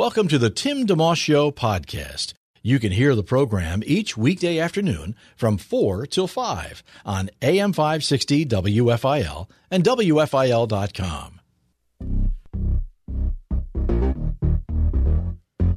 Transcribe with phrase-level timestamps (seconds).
[0.00, 2.32] Welcome to the Tim DeMoss Show podcast.
[2.62, 8.46] You can hear the program each weekday afternoon from 4 till 5 on AM 560
[8.46, 11.40] WFIL and WFIL.com.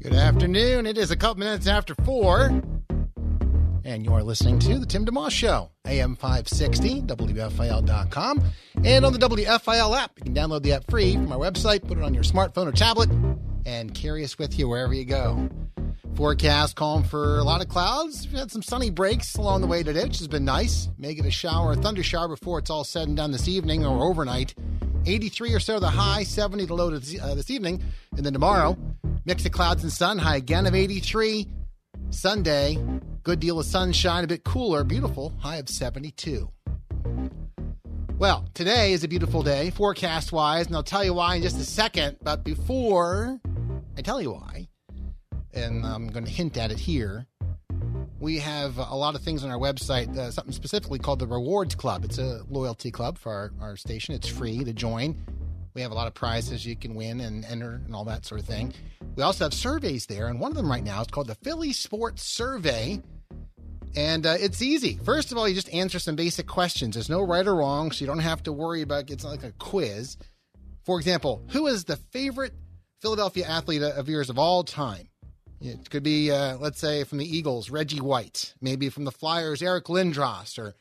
[0.01, 0.85] Good afternoon.
[0.85, 2.61] It is a couple minutes after 4.
[3.83, 8.43] And you're listening to The Tim DeMoss Show, AM 560, WFIL.com,
[8.85, 10.11] and on the WFIL app.
[10.15, 12.71] You can download the app free from our website, put it on your smartphone or
[12.71, 13.09] tablet,
[13.65, 15.49] and carry us with you wherever you go.
[16.15, 18.27] Forecast calling for a lot of clouds.
[18.31, 20.89] We had some sunny breaks along the way today, which has been nice.
[20.97, 23.85] May get a shower, a thunder shower before it's all said and done this evening
[23.85, 24.53] or overnight.
[25.05, 27.83] 83 or so the high, 70 the low this, uh, this evening.
[28.15, 28.77] And then tomorrow,
[29.25, 31.47] mix of clouds and sun, high again of 83.
[32.11, 32.77] Sunday,
[33.23, 36.49] good deal of sunshine, a bit cooler, beautiful, high of 72.
[38.19, 41.57] Well, today is a beautiful day, forecast wise, and I'll tell you why in just
[41.57, 42.17] a second.
[42.21, 43.41] But before
[43.95, 44.67] I tell you why,
[45.53, 47.27] and I'm going to hint at it here,
[48.19, 51.75] we have a lot of things on our website, uh, something specifically called the Rewards
[51.75, 52.05] Club.
[52.05, 54.15] It's a loyalty club for our, our station.
[54.15, 55.17] It's free to join.
[55.75, 58.41] We have a lot of prizes you can win and enter and all that sort
[58.41, 58.73] of thing.
[59.15, 61.73] We also have surveys there, and one of them right now is called the Philly
[61.73, 63.01] Sports Survey.
[63.95, 64.97] And uh, it's easy.
[65.03, 66.95] First of all, you just answer some basic questions.
[66.95, 69.43] There's no right or wrong, so you don't have to worry about it's not like
[69.43, 70.17] a quiz.
[70.83, 72.53] For example, who is the favorite
[73.03, 75.09] Philadelphia athlete of yours of all time?
[75.59, 78.53] It could be, uh, let's say, from the Eagles, Reggie White.
[78.61, 80.75] Maybe from the Flyers, Eric Lindros or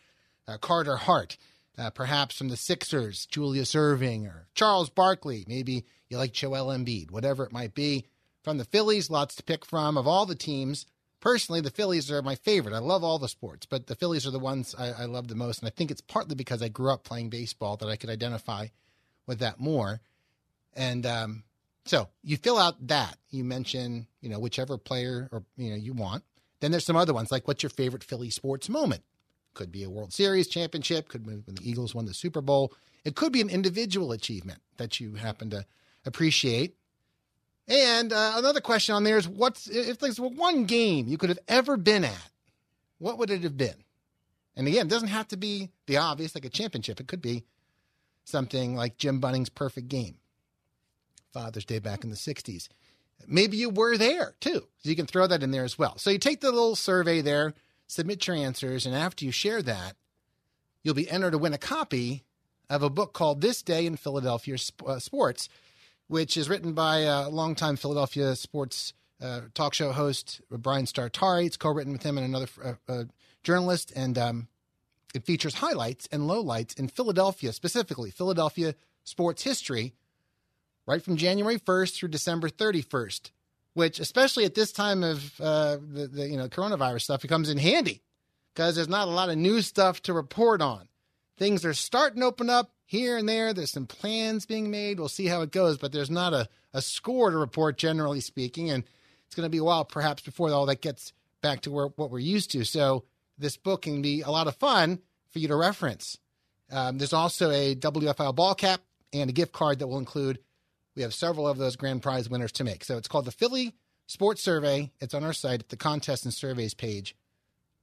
[0.47, 1.37] uh, Carter Hart.
[1.77, 5.45] Uh, perhaps from the Sixers, Julius Erving or Charles Barkley.
[5.49, 8.07] Maybe you like Joel Embiid, whatever it might be.
[8.45, 9.97] From the Phillies, lots to pick from.
[9.97, 10.87] Of all the teams,
[11.19, 12.75] personally, the Phillies are my favorite.
[12.75, 15.35] I love all the sports, but the Phillies are the ones I, I love the
[15.35, 15.59] most.
[15.59, 18.69] And I think it's partly because I grew up playing baseball that I could identify
[19.27, 20.01] with that more.
[20.77, 21.43] And um,
[21.85, 23.17] so you fill out that.
[23.31, 26.25] You mention, you know, whichever player or you know you want.
[26.61, 29.03] Then there's some other ones like what's your favorite Philly sports moment?
[29.55, 31.09] Could be a World Series championship.
[31.09, 32.73] Could be when the Eagles won the Super Bowl.
[33.05, 35.67] It could be an individual achievement that you happen to
[36.07, 36.77] appreciate.
[37.69, 41.39] And uh, another question on there is what's if there's one game you could have
[41.49, 42.31] ever been at,
[42.99, 43.85] what would it have been?
[44.57, 47.01] And again, it doesn't have to be the obvious like a championship.
[47.01, 47.45] It could be
[48.25, 50.17] something like Jim Bunning's perfect game.
[51.33, 52.69] Father's Day back in the 60s.
[53.27, 54.67] Maybe you were there too.
[54.79, 55.97] So you can throw that in there as well.
[55.99, 57.55] So you take the little survey there,
[57.87, 59.97] submit your answers, and after you share that,
[60.83, 62.25] you'll be entered to win a copy
[62.69, 64.57] of a book called This Day in Philadelphia
[64.87, 65.49] uh, Sports
[66.13, 68.93] which is written by a longtime Philadelphia sports
[69.23, 71.47] uh, talk show host Brian Startari.
[71.47, 73.05] It's co-written with him and another uh, uh,
[73.43, 74.49] journalist, and um,
[75.15, 79.95] it features highlights and lowlights in Philadelphia, specifically Philadelphia sports history,
[80.87, 83.31] right from January 1st through December 31st.
[83.75, 87.57] Which, especially at this time of uh, the, the you know coronavirus stuff, becomes in
[87.57, 88.03] handy
[88.55, 90.89] because there's not a lot of new stuff to report on.
[91.39, 93.55] Things are starting to open up here and there.
[93.55, 94.99] There's some plans being made.
[94.99, 98.71] We'll see how it goes, but there's not a, a score to report, generally speaking.
[98.71, 98.85] And
[99.27, 102.11] it's going to be a while, perhaps, before all that gets back to where, what
[102.11, 102.65] we're used to.
[102.65, 103.05] So
[103.39, 105.01] this book can be a lot of fun
[105.31, 106.19] for you to reference.
[106.71, 108.83] Um, there's also a WFIL ball cap
[109.13, 110.39] and a gift card that will include.
[110.95, 112.85] We have several of those grand prize winners to make.
[112.85, 113.75] So it's called the Philly
[114.07, 114.91] Sports Survey.
[115.01, 117.17] It's on our site at the contest and surveys page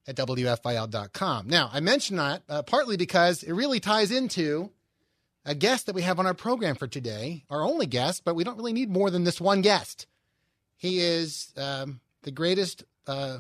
[0.08, 1.48] at WFIL.com.
[1.48, 4.72] Now, I mention that uh, partly because it really ties into
[5.46, 8.44] a guest that we have on our program for today, our only guest, but we
[8.44, 10.06] don't really need more than this one guest.
[10.78, 13.40] He is um, the greatest, uh,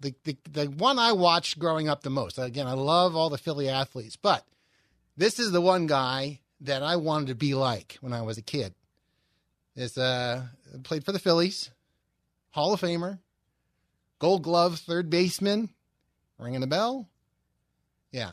[0.00, 2.38] the, the, the one I watched growing up the most.
[2.38, 4.46] Again, I love all the Philly athletes, but
[5.16, 8.42] this is the one guy that I wanted to be like when I was a
[8.42, 8.74] kid.
[9.74, 10.42] Is uh,
[10.82, 11.70] played for the Phillies,
[12.50, 13.20] Hall of Famer,
[14.18, 15.70] Gold Glove third baseman,
[16.38, 17.08] ringing a bell.
[18.10, 18.32] Yeah,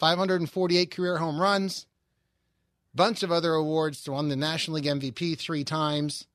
[0.00, 1.86] 548 career home runs,
[2.94, 4.08] bunch of other awards.
[4.08, 6.26] Won the National League MVP three times,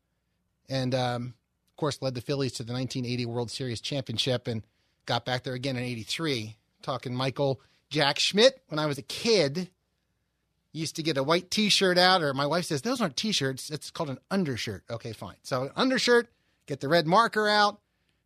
[0.69, 1.33] and um,
[1.71, 4.63] of course led the Phillies to the 1980 World Series championship and
[5.05, 6.55] got back there again in '83.
[6.81, 7.59] Talking Michael
[7.89, 9.69] Jack Schmidt when I was a kid.
[10.75, 13.69] Used to get a white T-shirt out, or my wife says those aren't T-shirts.
[13.69, 14.83] It's called an undershirt.
[14.89, 15.36] Okay, fine.
[15.44, 16.27] So undershirt,
[16.66, 17.80] get the red marker out,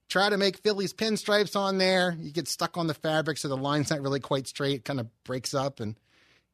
[0.10, 2.18] try to make Phillies pinstripes on there.
[2.20, 4.84] You get stuck on the fabric, so the line's not really quite straight.
[4.84, 5.96] Kind of breaks up, and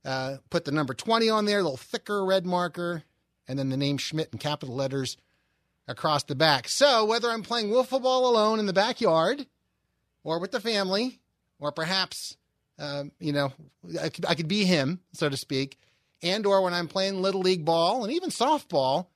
[0.04, 3.04] uh, put the number twenty on there, a little thicker red marker,
[3.48, 5.18] and then the name Schmidt in capital letters
[5.88, 6.68] across the back.
[6.68, 9.46] So whether I'm playing wiffle ball alone in the backyard,
[10.24, 11.20] or with the family,
[11.60, 12.38] or perhaps
[12.80, 13.51] um, you know
[14.01, 15.77] I could, I could be him, so to speak
[16.25, 19.07] and or when I'm playing little league ball and even softball,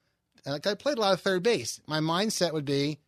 [0.45, 2.99] like I played a lot of third base, my mindset would be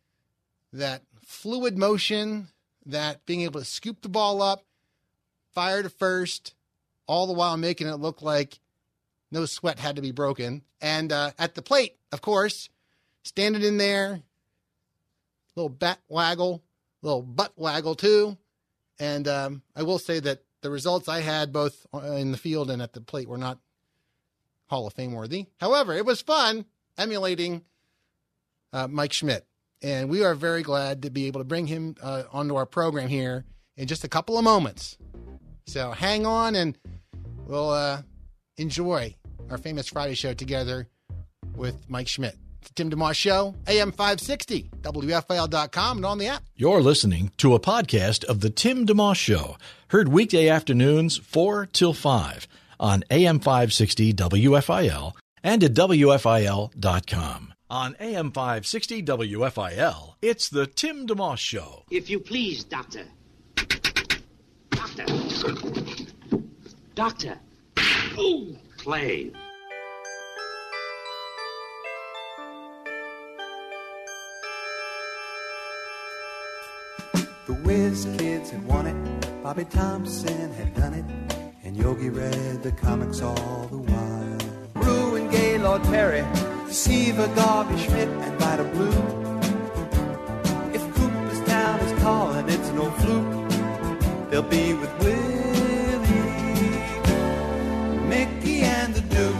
[0.72, 2.48] that fluid motion,
[2.86, 4.64] that being able to scoop the ball up,
[5.54, 6.54] fire to first,
[7.06, 8.58] all the while making it look like
[9.30, 10.62] no sweat had to be broken.
[10.80, 12.68] And uh, at the plate, of course,
[13.22, 14.20] standing in there,
[15.54, 16.62] little bat waggle,
[17.02, 18.36] little butt waggle too.
[19.02, 22.80] And um, I will say that the results I had both in the field and
[22.80, 23.58] at the plate were not
[24.70, 25.46] Hall of Fame worthy.
[25.58, 26.66] However, it was fun
[26.96, 27.62] emulating
[28.72, 29.44] uh, Mike Schmidt.
[29.82, 33.08] And we are very glad to be able to bring him uh, onto our program
[33.08, 33.44] here
[33.76, 34.96] in just a couple of moments.
[35.66, 36.78] So hang on and
[37.48, 38.02] we'll uh,
[38.56, 39.16] enjoy
[39.50, 40.86] our famous Friday show together
[41.56, 42.36] with Mike Schmidt.
[42.62, 46.44] The Tim DeMoss Show, AM 560, WFIL.com, and on the app.
[46.56, 49.56] You're listening to a podcast of The Tim DeMoss Show,
[49.88, 52.46] heard weekday afternoons 4 till 5
[52.78, 57.54] on AM 560 WFIL and at WFIL.com.
[57.70, 61.84] On AM 560 WFIL, it's the Tim DeMoss Show.
[61.90, 63.04] If you please, Doctor.
[64.70, 65.04] Doctor.
[66.94, 67.38] Doctor.
[68.18, 69.32] Ooh, play.
[77.44, 79.42] The Whiz Kids had won it.
[79.42, 81.04] Bobby Thomson had done it.
[81.64, 84.38] And Yogi read the comics all the while.
[84.74, 86.24] Brew and Gaylord Perry,
[86.68, 88.92] Seaver, Garvey, Schmidt, and Vida Blue.
[90.72, 94.30] If Cooperstown is calling, it's no fluke.
[94.30, 96.12] They'll be with Willie,
[98.06, 99.34] Mickey, and the Duke.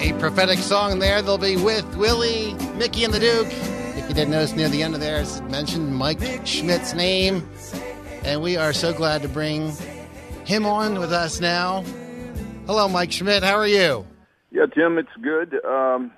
[0.00, 1.20] A prophetic song there.
[1.20, 3.77] They'll be with Willie, Mickey, and the Duke.
[4.08, 7.46] You didn't notice near the end of there, mentioned Mike Schmidt's name.
[8.24, 9.70] And we are so glad to bring
[10.46, 11.84] him on with us now.
[12.66, 13.42] Hello, Mike Schmidt.
[13.42, 14.06] How are you?
[14.50, 15.62] Yeah, Tim, it's good.
[15.62, 16.12] Um,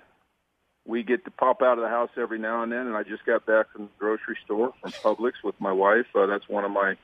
[0.86, 3.26] we get to pop out of the house every now and then, and I just
[3.26, 6.06] got back from the grocery store from Publix with my wife.
[6.14, 6.94] Uh, that's one of my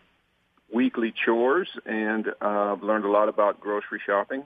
[0.72, 4.44] weekly chores, and uh, I've learned a lot about grocery shopping.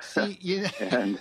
[0.00, 1.18] See, and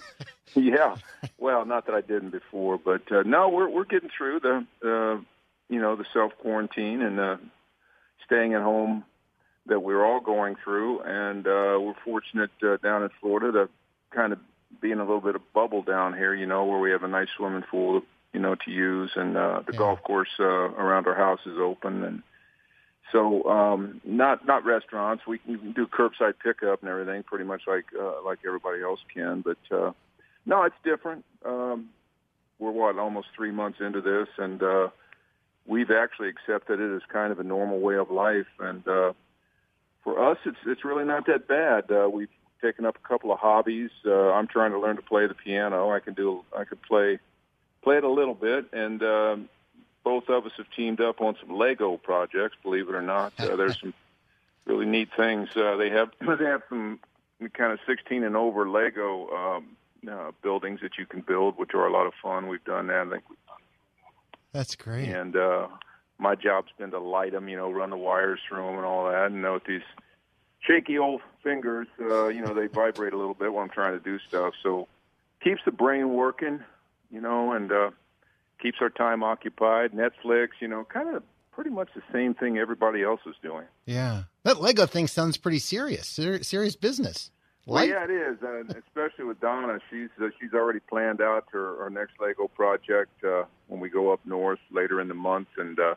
[0.54, 0.96] yeah,
[1.38, 5.22] well, not that I didn't before, but uh, no, we're we're getting through the uh,
[5.70, 7.38] you know the self quarantine and uh,
[8.26, 9.04] staying at home
[9.68, 13.70] that we're all going through, and uh, we're fortunate uh, down in Florida to
[14.16, 14.40] kind of
[14.82, 17.08] be in a little bit of bubble down here, you know, where we have a
[17.08, 18.02] nice swimming pool,
[18.34, 19.80] you know, to use, and uh, the yeah.
[19.80, 22.24] golf course uh, around our house is open, and
[23.12, 25.24] so um, not not restaurants.
[25.28, 29.42] We can do curbside pickup and everything, pretty much like uh, like everybody else can.
[29.42, 29.92] But uh,
[30.46, 31.24] no, it's different.
[31.46, 31.90] Um,
[32.60, 34.88] we're what almost three months into this, and uh,
[35.68, 39.13] we've actually accepted it as kind of a normal way of life, and uh,
[40.04, 41.92] for us, it's it's really not that bad.
[41.92, 42.30] Uh, we've
[42.62, 43.92] taken up a couple of hobbies.
[44.06, 45.92] Uh, I'm trying to learn to play the piano.
[45.92, 47.19] I can do I can play
[47.84, 49.50] play it a little bit, and um,
[50.06, 52.56] both of us have teamed up on some Lego projects.
[52.64, 53.94] Believe it or not, uh, there's some
[54.64, 55.50] really neat things.
[55.57, 57.00] Uh, they have they have some
[57.54, 59.76] kind of 16 and over Lego um,
[60.09, 62.47] uh, buildings that you can build, which are a lot of fun.
[62.47, 63.07] We've done that.
[63.07, 63.57] I think we've done.
[64.54, 65.09] That's great.
[65.09, 65.68] And uh,
[66.19, 69.09] my job's been to light them, you know, run the wires through them and all
[69.09, 69.26] that.
[69.26, 69.81] And know with these
[70.62, 74.04] shaky old fingers, uh, you know, they vibrate a little bit when I'm trying to
[74.04, 74.54] do stuff.
[74.62, 74.88] So
[75.44, 76.64] keeps the brain working,
[77.12, 77.90] you know, and uh,
[78.62, 79.92] keeps our time occupied.
[79.92, 83.66] Netflix, you know, kind of pretty much the same thing everybody else is doing.
[83.85, 87.31] Yeah, that Lego thing sounds pretty serious, Ser- serious business.
[87.66, 89.80] Well, yeah, it is, uh, especially with Donna.
[89.90, 94.14] She's uh, she's already planned out her, her next Lego project uh, when we go
[94.14, 95.95] up north later in the month, and uh,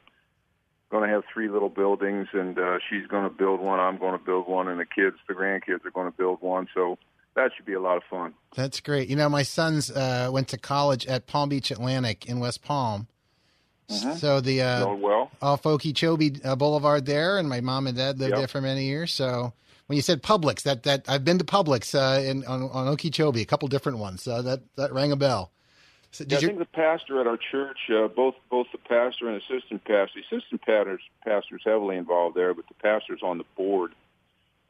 [0.91, 2.29] going to have three little buildings.
[2.33, 3.81] And uh, she's going to build one.
[3.81, 6.69] I'm going to build one, and the kids, the grandkids, are going to build one.
[6.75, 6.99] So
[7.39, 8.35] that should be a lot of fun.
[8.57, 9.09] That's great.
[9.09, 13.07] You know, my sons uh, went to college at Palm Beach Atlantic in West Palm.
[13.89, 14.15] Mm-hmm.
[14.15, 18.33] So the uh, well off Okeechobee uh, Boulevard there, and my mom and dad lived
[18.33, 18.39] yep.
[18.39, 19.15] there for many years.
[19.15, 19.55] So
[19.87, 23.41] when you said Publix, that that I've been to Publix uh, in on, on Okeechobee,
[23.41, 24.29] a couple different ones.
[24.29, 25.53] Uh, that that rang a bell.
[26.11, 29.41] So yeah, I think the pastor at our church, uh, both both the pastor and
[29.41, 33.93] assistant pastor, assistant pastors pastors heavily involved there, but the pastor's on the board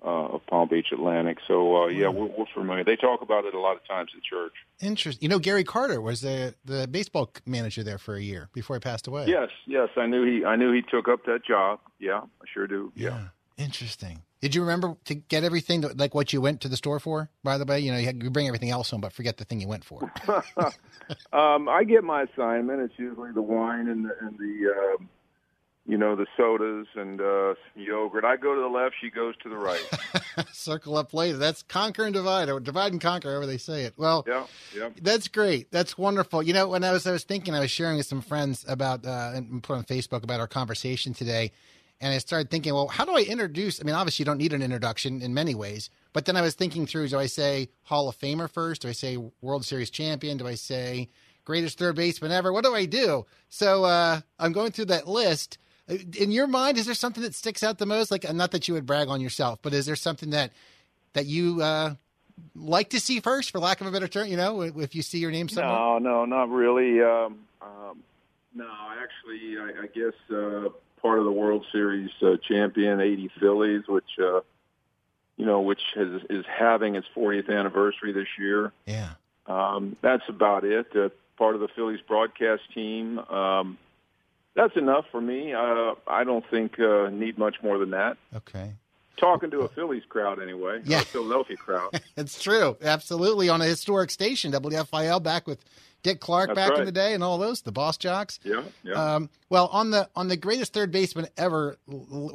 [0.04, 1.38] uh, of Palm Beach Atlantic.
[1.46, 2.84] So uh, yeah, we're, we're familiar.
[2.84, 4.52] They talk about it a lot of times at church.
[4.80, 5.22] Interesting.
[5.22, 8.80] You know, Gary Carter was the the baseball manager there for a year before he
[8.80, 9.26] passed away.
[9.26, 11.80] Yes, yes, I knew he I knew he took up that job.
[11.98, 12.92] Yeah, I sure do.
[12.94, 13.28] Yeah.
[13.56, 14.22] Interesting.
[14.40, 17.28] Did you remember to get everything that, like what you went to the store for?
[17.42, 19.44] By the way, you know, you, had, you bring everything else home, but forget the
[19.44, 20.12] thing you went for.
[21.32, 22.80] um, I get my assignment.
[22.82, 25.04] It's usually the wine and the, and the uh,
[25.88, 28.22] you know, the sodas and uh, yogurt.
[28.22, 29.82] I go to the left, she goes to the right.
[30.52, 31.38] Circle up later.
[31.38, 33.94] That's conquer and divide, or divide and conquer, however they say it.
[33.96, 34.90] Well, yeah, yeah.
[35.00, 35.72] That's great.
[35.72, 36.42] That's wonderful.
[36.42, 39.06] You know, when I was I was thinking, I was sharing with some friends about
[39.06, 41.52] uh, and put on Facebook about our conversation today,
[42.02, 43.80] and I started thinking, well, how do I introduce?
[43.80, 46.54] I mean, obviously, you don't need an introduction in many ways, but then I was
[46.54, 48.82] thinking through: do I say Hall of Famer first?
[48.82, 50.36] Do I say World Series champion?
[50.36, 51.08] Do I say
[51.46, 52.52] greatest third baseman ever?
[52.52, 53.24] What do I do?
[53.48, 55.56] So uh, I'm going through that list
[55.88, 58.10] in your mind, is there something that sticks out the most?
[58.10, 60.52] Like, not that you would brag on yourself, but is there something that
[61.14, 61.94] that you uh,
[62.54, 64.28] like to see first, for lack of a better term?
[64.28, 65.72] You know, if you see your name somewhere.
[65.72, 67.00] No, no, not really.
[67.02, 68.02] Um, um,
[68.54, 70.68] no, actually, I, I guess uh,
[71.00, 74.40] part of the World Series uh, champion '80 Phillies, which uh,
[75.36, 78.72] you know, which has, is having its 40th anniversary this year.
[78.86, 79.10] Yeah,
[79.46, 80.94] um, that's about it.
[80.94, 83.18] Uh, part of the Phillies broadcast team.
[83.18, 83.78] Um,
[84.58, 85.54] that's enough for me.
[85.54, 88.16] Uh, I don't think uh, need much more than that.
[88.34, 88.72] Okay.
[89.16, 92.00] Talking to a Phillies crowd anyway, yeah, Philadelphia crowd.
[92.16, 95.64] it's true, absolutely on a historic station, WFIL, back with
[96.02, 96.80] Dick Clark That's back right.
[96.80, 98.38] in the day, and all those the Boss Jocks.
[98.44, 98.92] Yeah, yeah.
[99.14, 101.76] Um, well, on the on the greatest third baseman ever,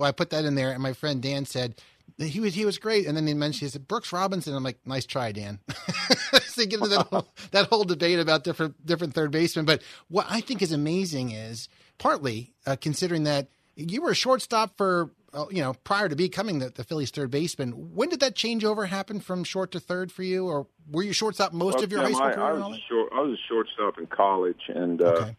[0.02, 1.76] I put that in there, and my friend Dan said
[2.18, 4.54] he was he was great, and then he mentioned he said Brooks Robinson.
[4.54, 5.60] I'm like, nice try, Dan.
[6.44, 9.66] so get into that whole, that whole debate about different different third basemen.
[9.66, 11.70] But what I think is amazing is
[12.04, 16.60] partly uh, considering that you were a shortstop for uh, you know prior to becoming
[16.60, 17.72] the, the Phillies third baseman.
[17.96, 21.54] When did that changeover happen from short to third for you, or were you shortstop
[21.54, 22.64] most well, of your Tim, high school I, career?
[22.64, 23.14] I was a short.
[23.14, 25.36] I was a shortstop in college, and uh, Okay.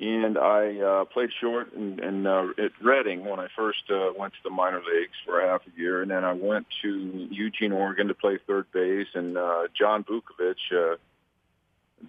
[0.00, 4.32] and I uh, played short and, and uh, at Reading when I first uh, went
[4.34, 8.08] to the minor leagues for half a year, and then I went to Eugene, Oregon,
[8.08, 9.06] to play third base.
[9.14, 10.96] And uh, John Vukovich, uh,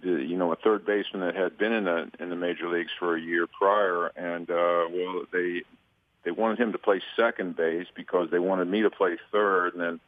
[0.00, 2.92] the, you know, a third baseman that had been in the in the major leagues
[2.98, 5.62] for a year prior, and uh, well, they
[6.24, 9.82] they wanted him to play second base because they wanted me to play third, and
[9.82, 10.00] then.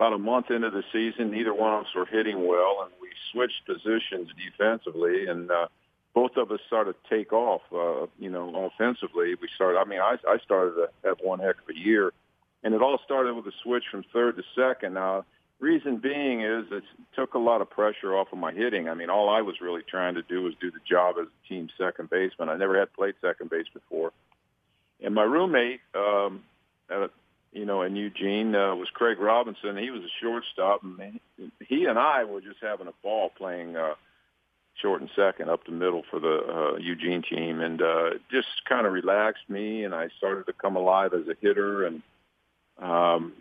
[0.00, 3.08] About a month into the season, neither one of us were hitting well, and we
[3.32, 5.66] switched positions defensively, and uh,
[6.14, 7.62] both of us started to take off.
[7.72, 9.78] Uh, you know, offensively, we started.
[9.78, 12.12] I mean, I, I started to have one heck of a year,
[12.62, 14.94] and it all started with a switch from third to second.
[14.94, 15.24] Now,
[15.60, 16.84] reason being is it
[17.14, 18.88] took a lot of pressure off of my hitting.
[18.88, 21.48] I mean, all I was really trying to do was do the job as a
[21.48, 22.48] team second baseman.
[22.48, 24.12] I never had played second base before,
[25.02, 25.80] and my roommate.
[25.94, 26.42] Um,
[26.90, 27.10] at,
[27.52, 29.76] you know, in Eugene uh, was Craig Robinson.
[29.76, 31.20] He was a shortstop, and
[31.60, 33.94] he and I were just having a ball playing uh,
[34.74, 38.86] short and second up the middle for the uh, Eugene team, and uh, just kind
[38.86, 42.02] of relaxed me, and I started to come alive as a hitter, and
[42.78, 43.32] um,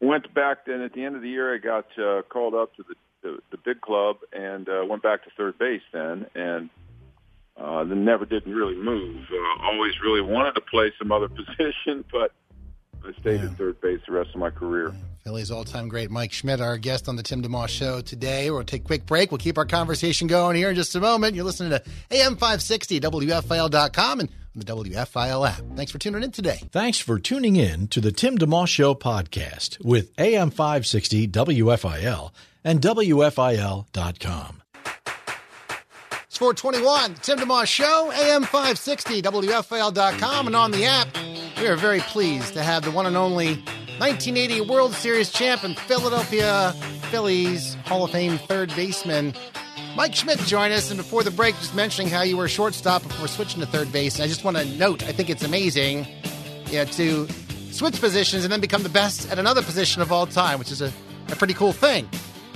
[0.00, 0.66] went back.
[0.66, 3.38] Then at the end of the year, I got uh, called up to the the,
[3.50, 6.70] the big club and uh, went back to third base then, and
[7.56, 9.24] uh, then never didn't really move.
[9.32, 12.32] Uh, always really wanted to play some other position, but
[13.08, 13.46] I stayed Yeah.
[13.46, 14.92] at third base the rest of my career.
[15.24, 18.50] Phillies all-time great Mike Schmidt, our guest on the Tim DeMoss Show today.
[18.50, 19.30] We'll take a quick break.
[19.32, 21.34] We'll keep our conversation going here in just a moment.
[21.34, 25.62] You're listening to AM 560, WFIL.com, and on the WFIL app.
[25.76, 26.60] Thanks for tuning in today.
[26.70, 32.30] Thanks for tuning in to the Tim DeMoss Show podcast with AM 560 WFIL
[32.64, 34.62] and WFIL.com.
[36.26, 41.08] It's 421, Tim DeMoss Show, AM 560, WFIL.com, and on the app.
[41.60, 43.56] We are very pleased to have the one and only
[43.98, 46.72] 1980 World Series champion, Philadelphia
[47.10, 49.34] Phillies Hall of Fame third baseman,
[49.96, 50.90] Mike Schmidt join us.
[50.90, 54.14] And before the break, just mentioning how you were shortstop before switching to third base.
[54.14, 56.06] And I just want to note, I think it's amazing
[56.66, 57.26] yeah, to
[57.72, 60.80] switch positions and then become the best at another position of all time, which is
[60.80, 60.92] a,
[61.30, 62.08] a pretty cool thing.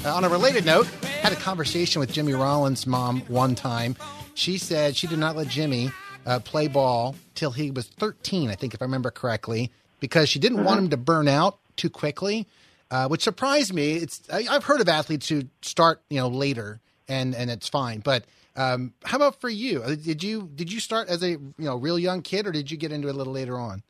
[0.04, 0.86] Uh, on a related note,
[1.22, 3.96] had a conversation with Jimmy Rollins' mom one time.
[4.34, 5.90] She said she did not let Jimmy
[6.26, 10.38] uh, play ball till he was 13, I think, if I remember correctly, because she
[10.38, 12.46] didn't want him to burn out too quickly,
[12.90, 13.94] uh, which surprised me.
[13.94, 18.00] It's I, I've heard of athletes who start, you know, later and and it's fine,
[18.00, 18.24] but.
[18.54, 19.82] Um, how about for you?
[19.82, 22.70] Uh, Did you did you start as a you know real young kid, or did
[22.70, 23.82] you get into it a little later on?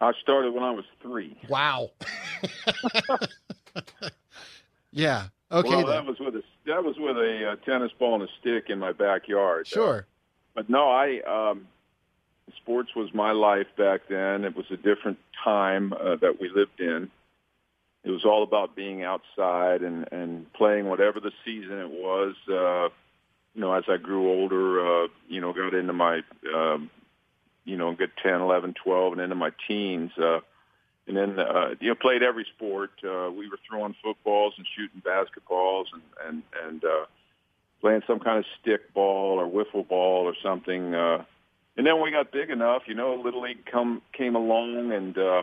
[0.00, 1.36] I started when I was three.
[1.50, 1.90] Wow.
[4.90, 5.24] yeah.
[5.52, 5.68] Okay.
[5.68, 5.86] well, then.
[5.86, 8.78] that was with a that was with a uh, tennis ball and a stick in
[8.78, 9.66] my backyard.
[9.66, 10.06] Sure.
[10.54, 11.68] But no, I um,
[12.56, 14.44] sports was my life back then.
[14.44, 17.10] It was a different time uh, that we lived in,
[18.06, 22.36] it was all about being outside and and playing whatever the season it was.
[22.48, 22.94] Uh,
[23.54, 26.20] you know, as I grew older, uh, you know, got into my,
[26.54, 26.90] um,
[27.64, 30.12] you know, get 10, 11, 12, and into my teens.
[30.16, 30.40] Uh,
[31.08, 32.90] and then, uh, you know, played every sport.
[33.02, 37.06] Uh, we were throwing footballs and shooting basketballs and, and, and, uh,
[37.80, 40.94] playing some kind of stick ball or wiffle ball or something.
[40.94, 41.24] Uh,
[41.76, 45.42] and then we got big enough, you know, Little League come, came along and, uh,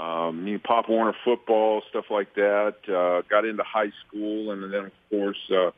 [0.00, 2.76] um, you know, Pop Warner football, stuff like that.
[2.88, 5.70] Uh, got into high school, and then of course uh,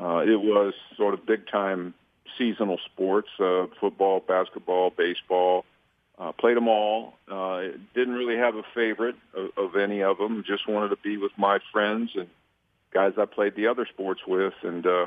[0.00, 1.94] uh, it was sort of big time
[2.36, 5.64] seasonal sports: uh, football, basketball, baseball.
[6.18, 7.14] Uh, played them all.
[7.30, 7.62] Uh,
[7.94, 10.44] didn't really have a favorite of, of any of them.
[10.46, 12.28] Just wanted to be with my friends and
[12.92, 15.06] guys I played the other sports with, and uh,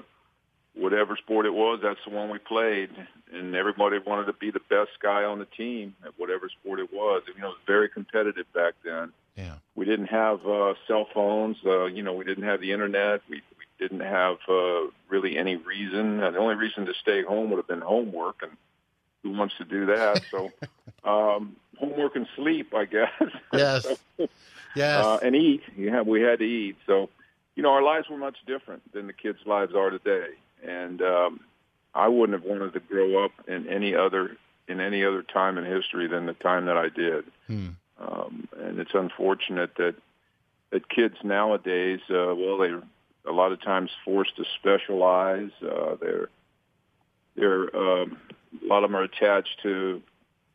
[0.76, 2.90] whatever sport it was, that's the one we played.
[3.34, 6.94] And everybody wanted to be the best guy on the team at whatever sport it
[6.94, 7.24] was.
[7.28, 9.12] You know, it was very competitive back then.
[9.36, 9.56] Yeah.
[9.76, 11.58] We didn't have uh, cell phones.
[11.66, 13.22] Uh, you know, we didn't have the internet.
[13.30, 16.22] We, we didn't have uh, really any reason.
[16.22, 18.52] And the only reason to stay home would have been homework, and
[19.24, 20.24] who wants to do that?
[20.30, 20.52] So,
[21.04, 23.12] um, homework and sleep, I guess.
[23.54, 23.86] Yes.
[24.76, 25.06] yes.
[25.06, 25.64] Uh, and eat.
[25.76, 26.78] Yeah, we had to eat.
[26.86, 27.10] So,
[27.56, 31.40] you know, our lives were much different than the kids' lives are today and um,
[31.94, 34.38] I wouldn't have wanted to grow up in any other
[34.68, 37.26] in any other time in history than the time that I did.
[37.48, 37.70] Hmm.
[38.00, 39.96] Um, and it's unfortunate that
[40.72, 42.82] that kids nowadays, uh, well, they're
[43.28, 45.52] a lot of times forced to specialize.
[45.62, 46.30] Uh, they're
[47.36, 48.18] they're um,
[48.62, 50.02] a lot of them are attached to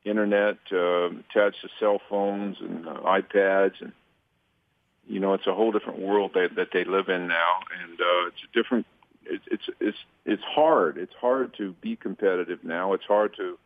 [0.05, 3.93] internet, uh, attached to cell phones and uh, iPads, and
[5.07, 8.27] you know it's a whole different world that, that they live in now, and uh,
[8.29, 8.87] it's a different
[9.29, 10.99] it's it's it's it's hard.
[10.99, 12.93] It's hard to be competitive now.
[12.93, 13.59] It's hard to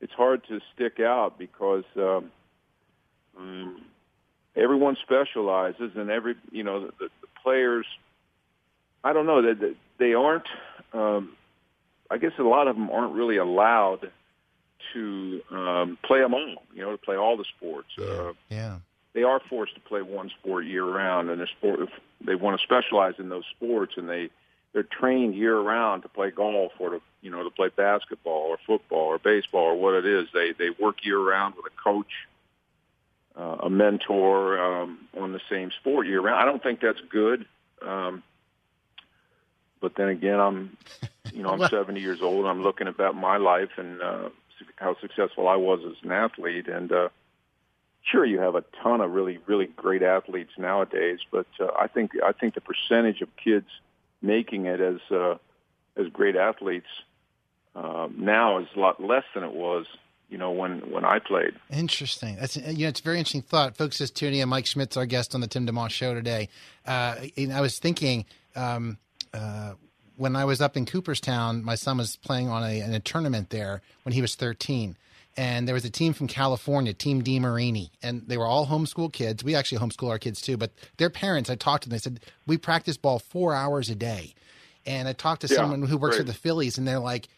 [0.00, 2.30] it's hard to stick out because um,
[3.36, 3.82] um,
[4.56, 7.86] everyone specializes, and every you know the, the players.
[9.04, 10.48] I don't know that they aren't.
[10.92, 11.36] Um,
[12.10, 14.10] I guess a lot of them aren't really allowed
[14.94, 16.62] to um, play them all.
[16.74, 17.88] You know, to play all the sports.
[17.98, 18.78] Uh, yeah.
[19.14, 21.90] They are forced to play one sport year round, and a sport if
[22.24, 24.30] they want to specialize in those sports, and they
[24.78, 28.58] they're trained year round to play golf or to you know to play basketball or
[28.64, 30.28] football or baseball or what it is.
[30.32, 32.12] They they work year round with a coach,
[33.36, 36.40] uh, a mentor um, on the same sport year round.
[36.40, 37.44] I don't think that's good.
[37.82, 38.22] Um,
[39.80, 40.76] but then again, I'm
[41.32, 42.42] you know I'm 70 years old.
[42.42, 44.28] and I'm looking about my life and uh,
[44.76, 46.92] how successful I was as an athlete and.
[46.92, 47.08] uh
[48.00, 52.12] Sure, you have a ton of really, really great athletes nowadays, but uh, I think
[52.24, 53.66] I think the percentage of kids
[54.22, 55.36] making it as uh,
[55.96, 56.86] as great athletes
[57.74, 59.86] uh, now is a lot less than it was
[60.28, 61.54] you know when when I played.
[61.70, 62.36] Interesting.
[62.36, 63.76] That's you know it's a very interesting thought.
[63.76, 64.48] Folks, just tuning in.
[64.48, 66.48] Mike Schmidt's our guest on the Tim DeMoss Show today.
[66.86, 67.16] Uh,
[67.52, 68.24] I was thinking.
[68.56, 68.98] Um,
[69.32, 69.74] uh,
[70.16, 73.50] when I was up in Cooperstown, my son was playing on a, in a tournament
[73.50, 74.96] there when he was 13
[75.38, 79.44] and there was a team from California, Team DeMarini, and they were all homeschool kids.
[79.44, 82.20] We actually homeschool our kids too, but their parents, I talked to them, they said,
[82.46, 84.34] We practice ball four hours a day.
[84.84, 86.26] And I talked to Yeah, someone who works great.
[86.26, 87.28] for the Phillies, and they're like,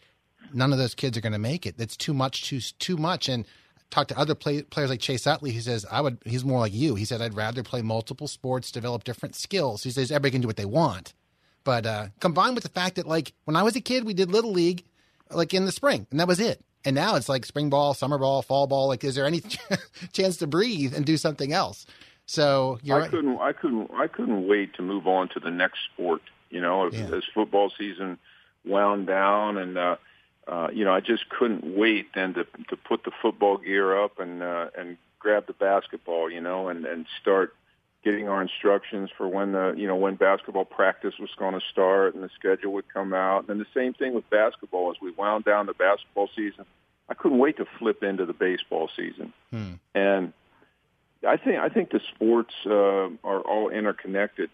[0.51, 1.77] None of those kids are going to make it.
[1.77, 3.29] That's too much, too too much.
[3.29, 3.45] And
[3.91, 5.51] talked to other play, players like Chase Utley.
[5.51, 6.95] He says, I would, he's more like you.
[6.95, 9.83] He said, I'd rather play multiple sports, develop different skills.
[9.83, 11.13] He says, everybody can do what they want.
[11.63, 14.31] But uh, combined with the fact that, like, when I was a kid, we did
[14.31, 14.85] Little League,
[15.29, 16.63] like, in the spring, and that was it.
[16.83, 18.87] And now it's like spring ball, summer ball, fall ball.
[18.87, 19.41] Like, is there any
[20.13, 21.85] chance to breathe and do something else?
[22.25, 23.09] So I right.
[23.09, 26.21] couldn't I couldn't I couldn't wait to move on to the next sport.
[26.49, 27.15] You know, as, Yeah.
[27.15, 28.17] as football season
[28.65, 29.95] wound down, and uh,
[30.47, 34.19] uh, you know, I just couldn't wait then to to put the football gear up
[34.19, 36.29] and uh, and grab the basketball.
[36.29, 37.53] You know, and and start
[38.03, 42.15] getting our instructions for when the you know when basketball practice was going to start
[42.15, 43.49] and the schedule would come out.
[43.49, 46.65] And the same thing with basketball as we wound down the basketball season.
[47.09, 49.33] I couldn't wait to flip into the baseball season.
[49.51, 49.73] Hmm.
[49.93, 50.33] And
[51.27, 54.49] I think I think the sports uh, are all interconnected.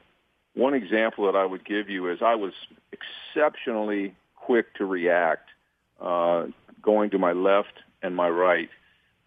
[0.54, 2.54] One example that I would give you is I was
[2.92, 5.50] exceptionally quick to react,
[6.02, 6.48] uh,
[6.82, 8.70] going to my left and my right,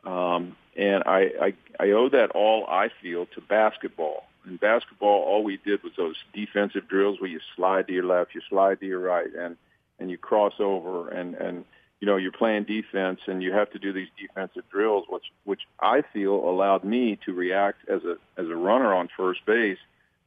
[0.05, 4.25] um, and I, I I owe that all I feel to basketball.
[4.47, 8.35] In basketball, all we did was those defensive drills where you slide to your left,
[8.35, 9.57] you slide to your right, and
[9.99, 11.67] and you cross over, and and
[12.01, 15.61] you know you're playing defense, and you have to do these defensive drills, which which
[15.81, 19.79] I feel allowed me to react as a as a runner on first base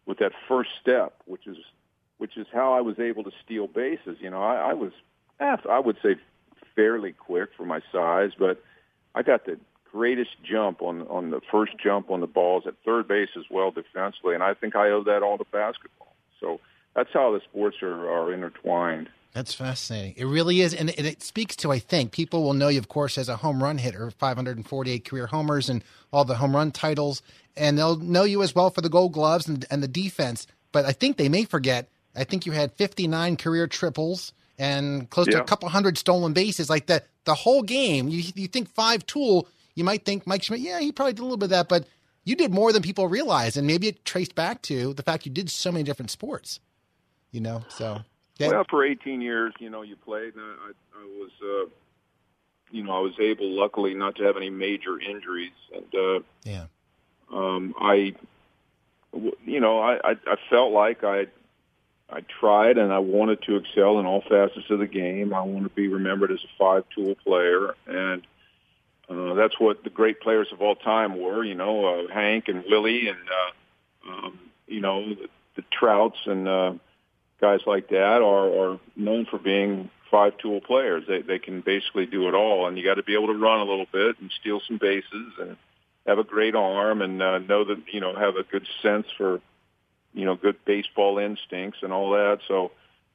[0.05, 1.57] with that first step, which is
[2.19, 4.17] which is how I was able to steal bases.
[4.19, 4.91] You know, I, I was,
[5.39, 6.15] eh, I would say,
[6.75, 8.63] fairly quick for my size, but
[9.15, 9.57] I got the
[9.93, 13.71] greatest jump on on the first jump on the balls at third base as well
[13.71, 16.15] defensively, and I think I owe that all to basketball.
[16.39, 16.60] So
[16.95, 19.10] that's how the sports are, are intertwined.
[19.34, 20.13] That's fascinating.
[20.17, 22.88] It really is, and it, it speaks to I think people will know you, of
[22.88, 27.21] course, as a home run hitter, 548 career homers and all the home run titles,
[27.56, 30.45] and they'll know you as well for the Gold Gloves and, and the defense.
[30.71, 31.88] But I think they may forget.
[32.15, 36.69] I think you had 59 career triples and close to a couple hundred stolen bases.
[36.69, 40.59] Like the the whole game, you you think five tool, you might think Mike Schmidt,
[40.59, 41.88] yeah, he probably did a little bit of that, but
[42.23, 45.31] you did more than people realize, and maybe it traced back to the fact you
[45.31, 46.59] did so many different sports.
[47.31, 48.01] You know, so
[48.38, 48.49] yeah.
[48.49, 50.36] Well, for 18 years, you know, you played.
[50.36, 51.69] And I, I was, uh,
[52.71, 56.65] you know, I was able, luckily, not to have any major injuries, and uh, yeah.
[57.31, 58.15] um, I,
[59.45, 61.27] you know, I, I, I felt like I,
[62.09, 65.33] I tried and I wanted to excel in all facets of the game.
[65.33, 68.23] I want to be remembered as a five-tool player, and
[69.09, 71.43] uh, that's what the great players of all time were.
[71.43, 76.47] You know, uh, Hank and Willie, and uh, um, you know, the, the Trouts and
[76.47, 76.73] uh,
[77.41, 81.03] guys like that are, are known for being five-tool players.
[81.07, 83.59] They they can basically do it all, and you got to be able to run
[83.59, 85.57] a little bit and steal some bases and
[86.05, 89.41] have a great arm and uh, know that you know have a good sense for
[90.13, 92.39] you know good baseball instincts and all that.
[92.47, 92.71] So,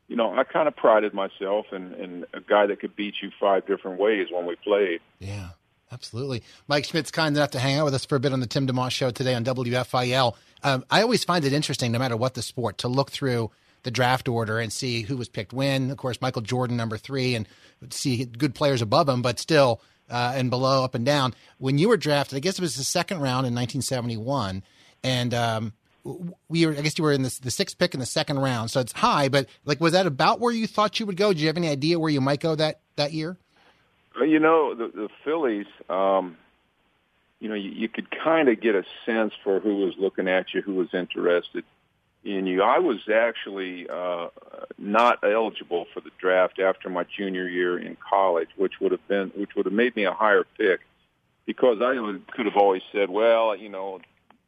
[0.09, 3.31] you know, I kind of prided myself in, in a guy that could beat you
[3.39, 5.01] five different ways when we played.
[5.21, 5.51] Yeah,
[5.93, 6.43] absolutely.
[6.67, 8.67] Mike Schmidt's kind enough to hang out with us for a bit on the Tim
[8.67, 10.35] DeMoss Show today on WFIL.
[10.63, 13.51] Um, I always find it interesting, no matter what the sport, to look through
[13.83, 15.91] the draft order and see who was picked when.
[15.91, 17.47] Of course, Michael Jordan, number three, and
[17.91, 21.35] see good players above him, but still, uh, and below, up and down.
[21.59, 24.63] When you were drafted, I guess it was the second round in 1971,
[25.05, 25.73] and um,
[26.49, 28.71] we were, I guess you were in the, the sixth pick in the second round,
[28.71, 29.29] so it's high.
[29.29, 31.33] But like, was that about where you thought you would go?
[31.33, 33.37] Do you have any idea where you might go that that year?
[34.19, 36.37] Well, You know, the, the Phillies, um,
[37.41, 40.53] you know, you, you could kind of get a sense for who was looking at
[40.53, 41.65] you, who was interested
[42.25, 42.63] in you.
[42.63, 44.29] I was actually uh,
[44.77, 49.29] not eligible for the draft after my junior year in college, which would have been,
[49.37, 50.81] which would have made me a higher pick,
[51.47, 54.01] because I would, could have always said, well, you know,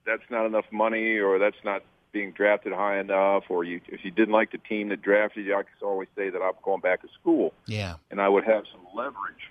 [0.04, 4.11] that's not enough money, or that's not being drafted high enough, or you, if you
[4.11, 7.02] didn't like the team that drafted you, I could always say that I'm going back
[7.02, 7.94] to school Yeah.
[8.11, 9.50] and I would have some leverage.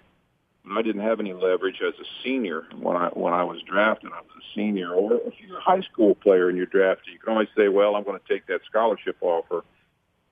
[0.72, 4.12] I didn't have any leverage as a senior when I when I was drafted.
[4.12, 7.20] I was a senior, or if you're a high school player and you're drafted, you
[7.20, 9.64] can always say, "Well, I'm going to take that scholarship offer,"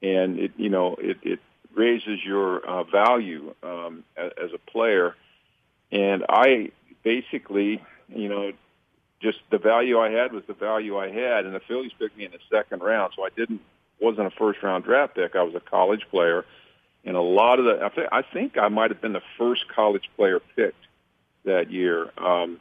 [0.01, 1.39] and it you know it it
[1.73, 5.15] raises your uh, value um, as, as a player.
[5.91, 6.71] And I
[7.03, 8.51] basically, you know,
[9.21, 12.25] just the value I had was the value I had, and the Phillies picked me
[12.25, 13.61] in the second round, so I didn't
[13.99, 15.35] wasn't a first round draft pick.
[15.35, 16.45] I was a college player
[17.07, 19.67] and a lot of the I think I think I might have been the first
[19.73, 20.85] college player picked
[21.45, 22.11] that year.
[22.17, 22.59] Um,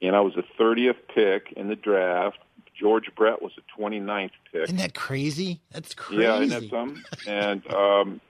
[0.00, 2.38] and I was the 30th pick in the draft.
[2.74, 4.62] George Brett was the 29th pick.
[4.62, 5.60] Isn't that crazy?
[5.70, 6.22] That's crazy.
[6.22, 7.02] Yeah, isn't that something?
[7.26, 8.20] and um,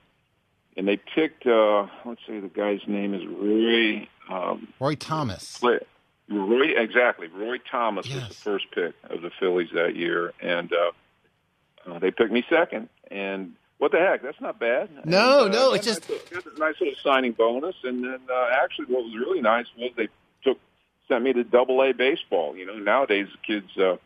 [0.75, 1.47] and they picked.
[1.47, 4.07] Uh, let's see, the guy's name is Roy.
[4.29, 5.61] Um, Roy Thomas.
[5.63, 7.27] Roy, exactly.
[7.27, 12.11] Roy Thomas was the first pick of the Phillies that year, and uh, uh, they
[12.11, 12.89] picked me second.
[13.09, 14.21] And what the heck?
[14.21, 14.89] That's not bad.
[15.05, 17.75] No, And, uh, no, it's just- got a nice little signing bonus.
[17.83, 20.09] And then uh, actually, what was really nice was they
[20.43, 20.59] took
[21.07, 22.55] sent me to Double A baseball.
[22.55, 23.97] You know, nowadays kids uh,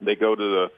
[0.00, 0.70] they go to the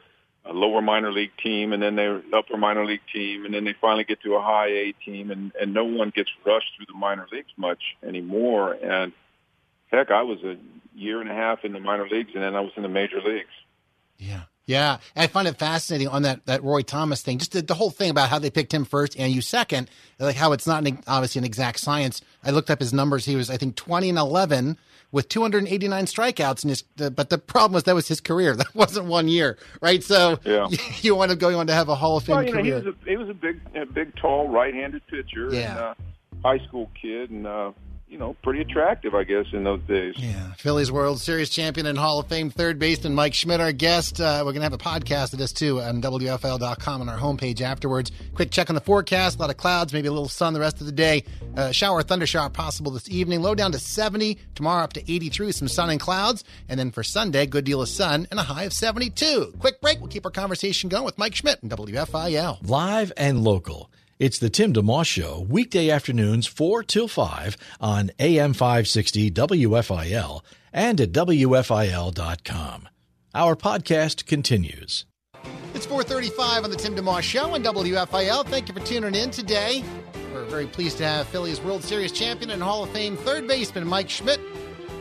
[0.46, 3.74] a lower minor league team, and then they're upper minor league team, and then they
[3.78, 6.94] finally get to a high A team, and and no one gets rushed through the
[6.98, 8.72] minor leagues much anymore.
[8.83, 9.12] And
[9.88, 10.56] heck, I was a
[10.94, 13.20] year and a half in the minor leagues, and then I was in the major
[13.20, 13.52] leagues.
[14.18, 14.42] Yeah.
[14.70, 14.98] Yeah.
[15.16, 18.11] I find it fascinating on that, that Roy Thomas thing, just the, the whole thing
[18.11, 21.40] about how they picked him first and you second, like how it's not an, obviously
[21.40, 22.22] an exact science.
[22.44, 23.24] I looked up his numbers.
[23.24, 24.78] He was, I think, 20 and 11
[25.12, 26.62] with 289 strikeouts.
[26.62, 28.54] And his, the, but the problem was that was his career.
[28.61, 30.02] That wasn't one year, right?
[30.04, 30.68] So Yeah.
[31.00, 32.70] you want to go on to have a Hall of Fame Well, you know, he
[32.70, 32.85] career.
[32.85, 35.70] was a he was a big, a big, tall, right-handed pitcher, Yeah.
[35.70, 35.94] and uh,
[36.44, 37.72] high school kid, and uh,
[38.10, 40.14] you know, pretty attractive, I guess, in those days.
[40.18, 44.20] Yeah, Phillies World Series champion and Hall of Fame third baseman Mike Schmidt, our guest.
[44.20, 47.60] Uh, we're going to have a podcast of this too on WFIL.com on our homepage
[47.60, 48.10] afterwards.
[48.34, 49.38] Quick check on the forecast.
[49.38, 51.22] A lot of clouds, maybe a little sun the rest of the day.
[51.56, 53.42] Uh, shower, thunder shower possible this evening.
[53.42, 54.38] Low down to 70.
[54.56, 56.42] Tomorrow up to 83 with some sun and clouds.
[56.68, 59.54] And then for Sunday, good deal of sun and a high of 72.
[59.60, 60.00] Quick break.
[60.00, 62.68] We'll keep our conversation going with Mike Schmidt and WFIL.
[62.68, 63.88] Live and local.
[64.20, 70.42] It's the Tim DeMoss Show, weekday afternoons 4 till 5 on AM 560 WFIL
[70.74, 72.88] and at WFIL.com.
[73.35, 75.06] Our podcast continues.
[75.72, 78.44] It's 435 on the Tim DeMoss Show on WFIL.
[78.44, 79.83] Thank you for tuning in today.
[80.35, 83.87] We're very pleased to have Phillies World Series champion and Hall of Fame third baseman
[83.87, 84.38] Mike Schmidt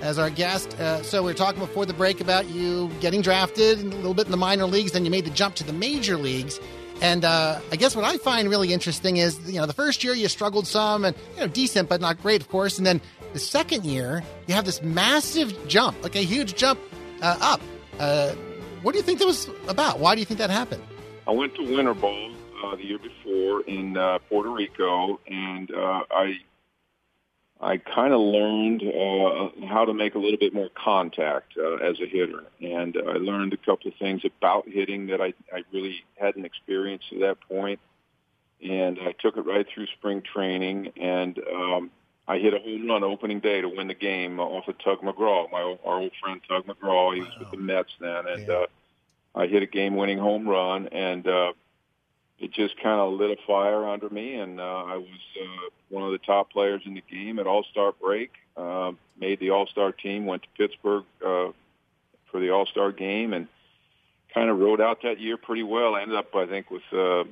[0.01, 0.79] as our guest.
[0.79, 4.27] Uh, so we were talking before the break about you getting drafted a little bit
[4.27, 6.61] in the minor leagues, then you made the jump to the major leagues.
[7.01, 10.13] And uh, I guess what I find really interesting is, you know, the first year
[10.13, 12.77] you struggled some and, you know, decent, but not great, of course.
[12.77, 12.99] And then
[13.33, 16.79] the second year, you have this massive jump, like a huge jump
[17.21, 17.61] uh, up.
[17.99, 18.33] Uh,
[18.81, 19.99] what do you think that was about?
[19.99, 20.83] Why do you think that happened?
[21.27, 22.31] I went to Winter Ball
[22.63, 26.39] uh, the year before in uh, Puerto Rico, and uh, I
[27.61, 31.99] I kind of learned uh, how to make a little bit more contact uh, as
[31.99, 36.03] a hitter, and I learned a couple of things about hitting that I, I really
[36.17, 37.79] hadn't experienced at that point.
[38.61, 41.91] And I took it right through spring training, and um,
[42.27, 45.51] I hit a home run opening day to win the game off of Tug McGraw,
[45.51, 47.13] my our old friend Tug McGraw.
[47.15, 48.53] He was with the Mets then, and Yeah.
[48.53, 48.65] uh,
[49.35, 51.53] I hit a game-winning home run, and uh,
[52.39, 55.07] it just kind of lit a fire under me, and uh, I was
[55.41, 58.31] uh, one of the top players in the game at All-Star break.
[58.55, 61.51] Uh, made the All-Star team, went to Pittsburgh uh,
[62.31, 63.47] for the All-Star game, and
[64.33, 65.95] kind of rode out that year pretty well.
[65.95, 67.23] I ended up, I think, with uh,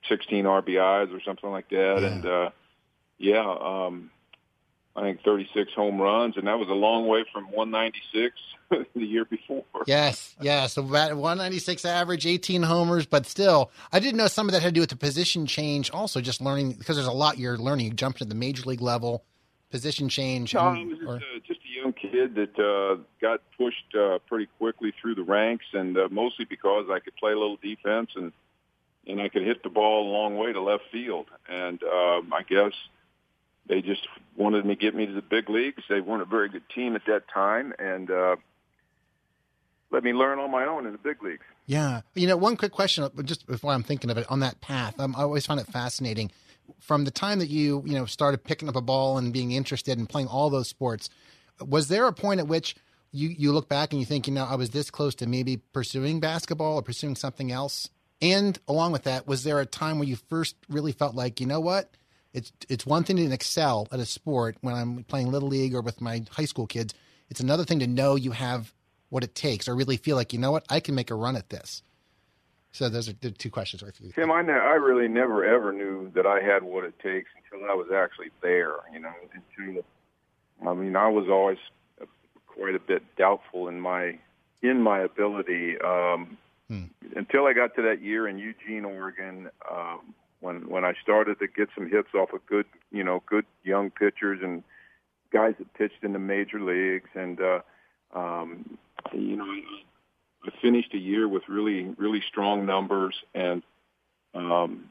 [0.00, 2.06] 116 RBIs or something like that, Yeah.
[2.08, 2.50] and uh,
[3.18, 4.10] yeah, um,
[4.96, 8.34] I think 36 home runs, and that was a long way from 196
[8.94, 9.62] the year before.
[9.86, 10.72] Yes, yes.
[10.72, 14.68] So about 196 average, 18 homers, but still, I didn't know some of that had
[14.68, 15.90] to do with the position change.
[15.90, 17.86] Also, just learning because there's a lot you're learning.
[17.86, 19.22] You jumped to the major league level,
[19.70, 20.54] position change.
[20.54, 23.94] No, I and- was just, or- uh, just a young kid that uh, got pushed
[23.94, 27.58] uh, pretty quickly through the ranks, and uh, mostly because I could play a little
[27.62, 28.32] defense and
[29.08, 31.26] and I could hit the ball a long way to left field.
[31.48, 32.72] And um, I guess
[33.68, 35.82] they just wanted me to get me to the big leagues.
[35.88, 38.36] They weren't a very good team at that time, and uh,
[39.90, 41.44] let me learn on my own in the big leagues.
[41.66, 42.02] Yeah.
[42.14, 44.98] You know, one quick question, uh, just before I'm thinking of it, on that path,
[45.00, 46.30] um, I always find it fascinating.
[46.80, 49.98] From the time that you, you know, started picking up a ball and being interested
[49.98, 51.08] in playing all those sports,
[51.64, 52.76] was there a point at which
[53.12, 55.56] you, you look back and you think, you know, I was this close to maybe
[55.56, 57.88] pursuing basketball or pursuing something else?
[58.20, 61.46] And along with that, was there a time where you first really felt like, you
[61.46, 61.90] know what?
[62.32, 65.80] It's it's one thing to excel at a sport when I'm playing little league or
[65.80, 66.94] with my high school kids.
[67.30, 68.72] It's another thing to know you have
[69.08, 71.36] what it takes, or really feel like you know what I can make a run
[71.36, 71.82] at this.
[72.72, 74.12] So those are the two questions for you.
[74.12, 77.70] Tim, I, ne- I really never ever knew that I had what it takes until
[77.70, 78.74] I was actually there.
[78.92, 79.82] You know, until
[80.66, 81.58] I mean, I was always
[82.46, 84.18] quite a bit doubtful in my
[84.62, 86.36] in my ability um,
[87.14, 91.46] until I got to that year in Eugene, Oregon, um, when when I started to
[91.46, 94.62] get some hits off of good, you know, good young pitchers and
[95.32, 97.60] guys that pitched in the major leagues, and uh,
[98.14, 98.78] um,
[99.12, 99.60] you know, I,
[100.62, 103.62] finished a year with really really strong numbers, and
[104.34, 104.90] um,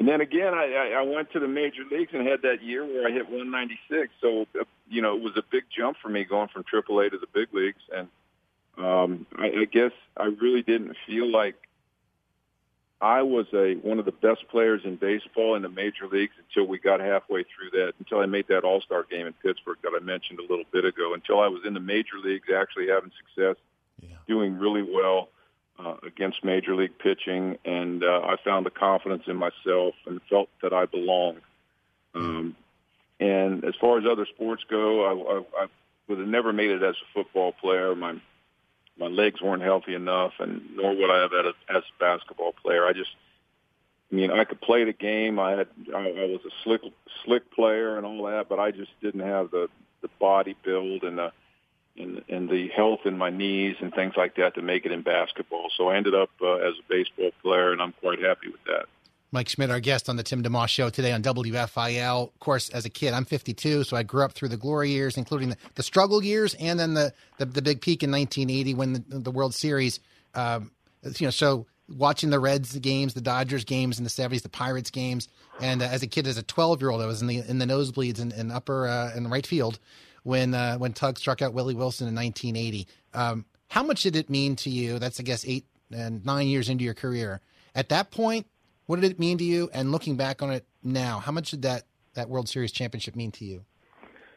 [0.00, 2.84] and then again, I, I I went to the major leagues and had that year
[2.84, 4.12] where I hit 196.
[4.20, 7.18] So uh, you know, it was a big jump for me going from AAA to
[7.18, 8.08] the big leagues, and
[8.78, 11.56] um, I, I guess I really didn't feel like
[13.00, 16.68] I was a one of the best players in baseball in the major leagues until
[16.68, 17.92] we got halfway through that.
[17.98, 20.84] Until I made that All Star game in Pittsburgh that I mentioned a little bit
[20.84, 21.14] ago.
[21.14, 23.56] Until I was in the major leagues, actually having success,
[24.02, 24.16] yeah.
[24.26, 25.28] doing really well
[25.78, 30.48] uh, against major league pitching, and uh, I found the confidence in myself and felt
[30.62, 31.42] that I belonged.
[32.14, 32.56] Um,
[33.20, 35.66] and as far as other sports go, I, I, I
[36.08, 37.94] would have never made it as a football player.
[37.94, 38.14] My
[38.98, 42.52] my legs weren't healthy enough, and nor would I have as a, as a basketball
[42.52, 42.86] player.
[42.86, 43.10] I just,
[44.10, 45.38] I mean, I could play the game.
[45.38, 46.82] I had, I, I was a slick,
[47.24, 49.68] slick player and all that, but I just didn't have the
[50.00, 51.32] the body build and the
[51.96, 55.02] and and the health in my knees and things like that to make it in
[55.02, 55.68] basketball.
[55.76, 58.86] So I ended up uh, as a baseball player, and I'm quite happy with that.
[59.30, 62.28] Mike Schmidt, our guest on the Tim DeMoss Show today on WFIL.
[62.28, 65.18] Of course, as a kid, I'm 52, so I grew up through the glory years,
[65.18, 68.92] including the, the struggle years, and then the, the the big peak in 1980 when
[68.94, 70.00] the, the World Series.
[70.34, 70.70] Um,
[71.02, 74.90] you know, so watching the Reds games, the Dodgers games in the 70s, the Pirates
[74.90, 75.28] games,
[75.60, 77.58] and uh, as a kid, as a 12 year old, I was in the in
[77.58, 79.78] the nosebleeds in, in upper uh, right field
[80.22, 82.86] when uh, when Tug struck out Willie Wilson in 1980.
[83.12, 84.98] Um, how much did it mean to you?
[84.98, 87.42] That's I guess eight and nine years into your career.
[87.74, 88.46] At that point,
[88.88, 89.68] what did it mean to you?
[89.74, 93.30] And looking back on it now, how much did that that World Series championship mean
[93.32, 93.64] to you?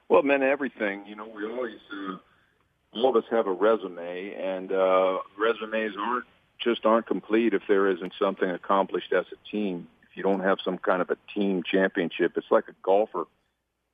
[0.09, 1.05] Well, it meant everything.
[1.07, 2.17] You know, we always, uh,
[2.93, 6.25] all of us have a resume, and uh, resumes aren't
[6.61, 9.87] just aren't complete if there isn't something accomplished as a team.
[10.03, 13.23] If you don't have some kind of a team championship, it's like a golfer,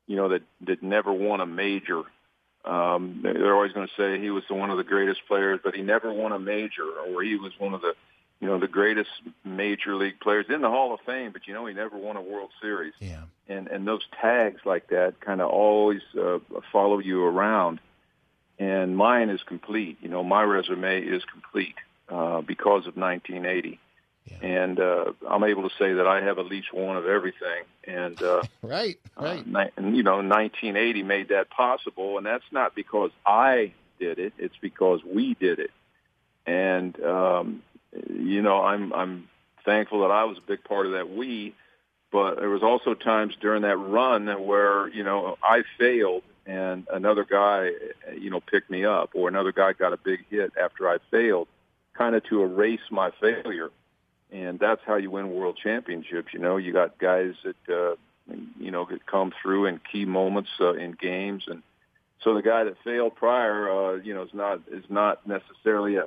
[0.08, 2.02] you know, that that never won a major.
[2.64, 5.82] Um, they're always going to say he was one of the greatest players, but he
[5.82, 7.94] never won a major, or he was one of the
[8.40, 9.10] you know, the greatest
[9.44, 12.22] major league players in the Hall of Fame, but you know, he never won a
[12.22, 12.94] World Series.
[13.00, 13.22] Yeah.
[13.48, 16.38] And and those tags like that kind of always uh,
[16.72, 17.80] follow you around.
[18.60, 19.98] And mine is complete.
[20.00, 21.76] You know, my resume is complete
[22.08, 23.78] uh, because of 1980.
[24.26, 24.36] Yeah.
[24.42, 27.64] And uh, I'm able to say that I have at least one of everything.
[27.86, 28.98] And uh, Right.
[29.16, 29.44] Right.
[29.54, 34.32] uh, and you know, 1980 made that possible, and that's not because I did it;
[34.38, 35.70] it's because we did it.
[36.46, 39.28] And um, you know, I'm I'm
[39.64, 41.54] thankful that I was a big part of that we.
[42.10, 47.24] But there was also times during that run where you know I failed, and another
[47.24, 47.70] guy,
[48.18, 51.48] you know, picked me up, or another guy got a big hit after I failed,
[51.92, 53.70] kind of to erase my failure.
[54.30, 56.32] And that's how you win world championships.
[56.32, 57.96] You know, you got guys that uh,
[58.58, 61.62] you know that come through in key moments uh, in games, and
[62.22, 66.06] so the guy that failed prior, uh, you know, is not is not necessarily a,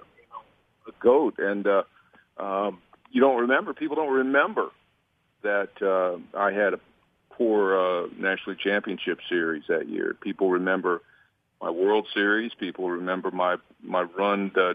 [0.87, 1.83] a goat, and uh,
[2.37, 2.79] um,
[3.11, 3.73] you don't remember.
[3.73, 4.69] People don't remember
[5.43, 6.79] that uh, I had a
[7.31, 10.15] poor uh, National Championship series that year.
[10.21, 11.01] People remember
[11.61, 12.51] my World Series.
[12.59, 14.73] People remember my my run uh,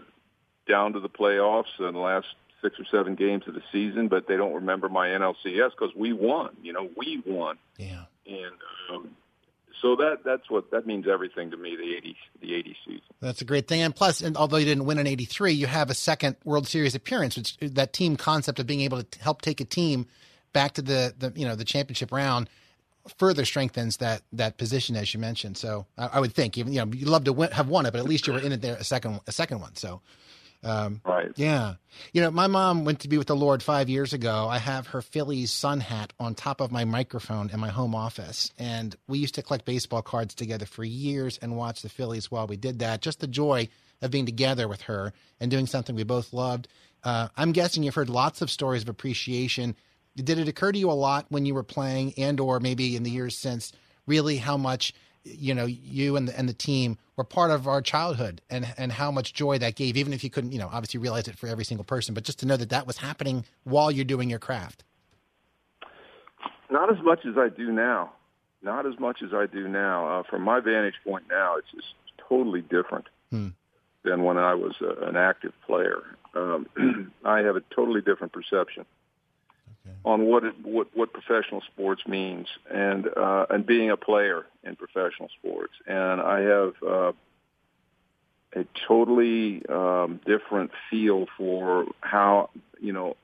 [0.67, 2.27] down to the playoffs in the last
[2.61, 6.11] six or seven games of the season, but they don't remember my NLCS because we
[6.13, 6.55] won.
[6.63, 8.05] You know, we won, Yeah.
[8.25, 8.51] and
[8.91, 9.09] um,
[9.81, 11.75] so that that's what that means everything to me.
[11.75, 13.01] The eighty the eighty season.
[13.19, 13.81] That's a great thing.
[13.81, 16.95] And plus, and although you didn't win in '83, you have a second World Series
[16.95, 20.07] appearance, which that team concept of being able to help take a team
[20.53, 22.49] back to the, the you know the championship round
[23.17, 25.57] further strengthens that that position as you mentioned.
[25.57, 27.91] So I, I would think even you know you'd love to win, have won it,
[27.91, 29.75] but at least you were in it there a second a second one.
[29.75, 30.01] So
[30.63, 31.31] um, Right.
[31.35, 31.75] yeah,
[32.13, 34.47] you know my mom went to be with the Lord five years ago.
[34.49, 38.51] I have her Phillies sun hat on top of my microphone in my home office,
[38.57, 42.47] and we used to collect baseball cards together for years and watch the Phillies while
[42.47, 43.01] we did that.
[43.01, 43.69] Just the joy
[44.01, 46.67] of being together with her and doing something we both loved.
[47.03, 49.75] Uh, I'm guessing you've heard lots of stories of appreciation.
[50.15, 53.03] Did it occur to you a lot when you were playing, and or maybe in
[53.03, 53.71] the years since,
[54.07, 54.93] really how much
[55.27, 58.91] you know you and the, and the team were part of our childhood, and and
[58.91, 61.47] how much joy that gave, even if you couldn't, you know, obviously realize it for
[61.47, 64.39] every single person, but just to know that that was happening while you're doing your
[64.39, 64.83] craft.
[66.69, 68.11] Not as much as I do now.
[68.61, 70.19] Not as much as I do now.
[70.19, 71.87] Uh, from my vantage point now, it's just
[72.27, 73.49] totally different Hmm.
[74.03, 76.03] than when I was uh, an active player.
[76.33, 78.85] Um, I have a totally different perception
[80.05, 84.75] on what it, what what professional sports means, and uh, and being a player in
[84.75, 85.73] professional sports.
[85.85, 87.11] And I have uh,
[88.55, 93.17] a totally um, different feel for how you know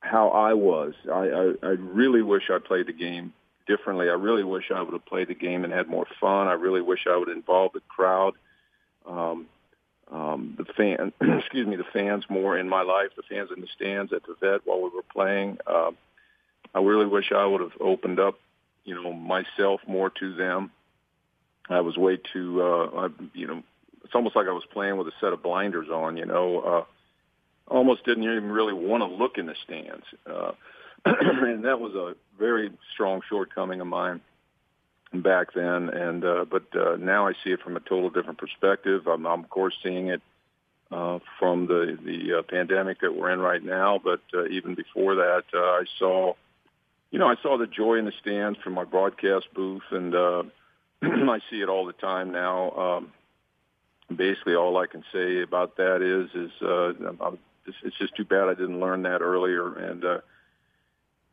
[0.00, 0.94] how I was.
[1.10, 3.32] I, I, I really wish I played the game
[3.66, 4.08] differently.
[4.08, 6.48] I really wish I would have played the game and had more fun.
[6.48, 8.34] I really wish I would involve the crowd,
[9.06, 9.46] um,
[10.10, 13.68] um, the fan, excuse me, the fans more in my life, the fans in the
[13.74, 15.58] stands at the vet while we were playing.
[15.66, 15.96] Um,
[16.74, 18.38] I really wish I would have opened up,
[18.84, 20.70] you know, myself more to them.
[21.68, 23.62] I was way too, uh, I, you know,
[24.04, 26.60] it's almost like I was playing with a set of blinders on, you know.
[26.60, 26.84] Uh,
[27.66, 30.04] almost didn't even really want to look in the stands.
[30.26, 30.52] Uh,
[31.04, 34.22] and that was a very strong shortcoming of mine
[35.12, 35.88] back then.
[35.88, 39.06] And uh, but uh, now I see it from a total different perspective.
[39.06, 40.22] I'm, I'm of course seeing it
[40.90, 44.00] uh, from the the uh, pandemic that we're in right now.
[44.02, 46.34] But uh, even before that, uh, I saw,
[47.10, 50.42] you know, I saw the joy in the stands from my broadcast booth, and uh,
[51.02, 52.70] I see it all the time now.
[52.72, 53.12] Um,
[54.14, 57.38] basically, all I can say about that is is uh, I'm,
[57.84, 59.74] it's, just too bad I didn't learn that earlier.
[59.74, 60.18] And uh,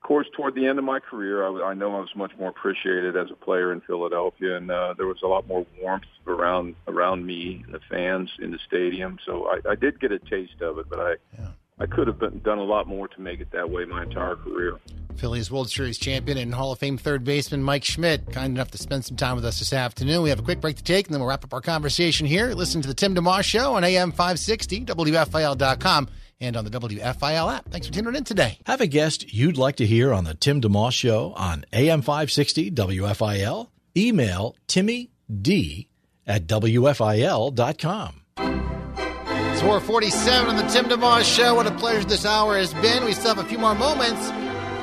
[0.05, 3.31] course, toward the end of my career, I know I was much more appreciated as
[3.31, 7.63] a player in Philadelphia, and uh, there was a lot more warmth around around me
[7.65, 9.17] and the fans in the stadium.
[9.25, 11.47] So I, I did get a taste of it, but I Yeah.
[11.77, 14.37] I could have been, done a lot more to make it that way my entire
[14.37, 14.77] career.
[15.17, 18.77] Phillies World Series champion and Hall of Fame third baseman Mike Schmidt, kind enough to
[18.77, 20.21] spend some time with us this afternoon.
[20.21, 22.53] We have a quick break to take, and then we'll wrap up our conversation here.
[22.53, 26.07] Listen to the Tim DeMoss Show on AM 560, WFIL.com,
[26.41, 27.69] and on the WFIL app.
[27.69, 28.59] Thanks for tuning in today.
[28.65, 32.71] Have a guest you'd like to hear on the Tim DeMoss Show on AM 560
[32.71, 33.69] WFIL?
[33.97, 35.87] Email Timmy D
[36.27, 38.21] at WFIL.com.
[38.37, 41.55] It's 447 on the Tim DeMoss Show.
[41.55, 43.05] What a pleasure this hour has been.
[43.05, 44.27] We still have a few more moments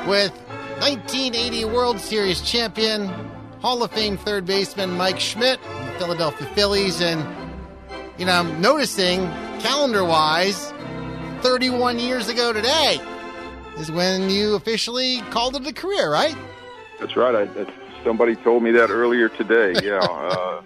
[0.09, 0.33] with
[0.81, 3.09] 1980 World Series champion,
[3.61, 7.03] Hall of Fame third baseman Mike Schmidt, the Philadelphia Phillies.
[7.03, 7.21] And,
[8.19, 9.21] you know, I'm noticing
[9.61, 10.72] calendar wise,
[11.43, 13.01] 31 years ago today
[13.79, 16.37] is when you officially called it a career, right?
[17.01, 17.35] That's right.
[17.35, 17.71] I, that's,
[18.05, 19.75] somebody told me that earlier today.
[19.85, 19.99] Yeah.
[19.99, 20.63] uh,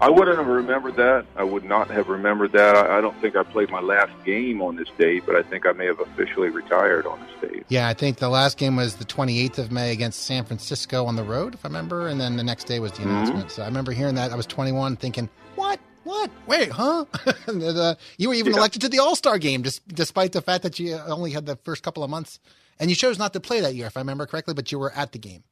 [0.00, 1.26] I wouldn't have remembered that.
[1.34, 2.76] I would not have remembered that.
[2.76, 5.66] I, I don't think I played my last game on this date, but I think
[5.66, 7.64] I may have officially retired on this date.
[7.68, 11.16] Yeah, I think the last game was the 28th of May against San Francisco on
[11.16, 13.50] the road, if I remember, and then the next day was the announcement.
[13.50, 14.30] So I remember hearing that.
[14.32, 15.80] I was 21, thinking, "What?
[16.08, 16.30] What?
[16.46, 17.04] Wait, huh?"
[17.46, 18.58] and, uh, you were even Yeah.
[18.58, 21.56] elected to the All Star game, dis- despite the fact that you only had the
[21.56, 22.40] first couple of months,
[22.80, 24.54] and you chose not to play that year, if I remember correctly.
[24.54, 25.44] But you were at the game.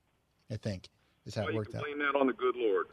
[0.50, 0.88] I think
[1.26, 1.84] is how Well, it you worked can out.
[1.84, 2.86] blame that on the good Lord.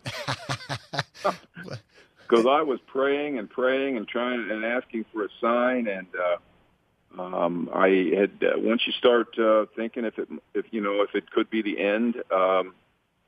[2.28, 7.22] Because I was praying and praying and trying and asking for a sign, and uh,
[7.22, 7.88] um, I
[8.18, 11.50] had uh, once you start uh, thinking if it if you know if it could
[11.52, 12.74] be the end, um,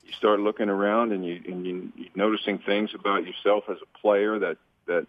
[0.06, 4.40] you start looking around and you and you, noticing things about yourself as a player
[4.40, 5.08] that that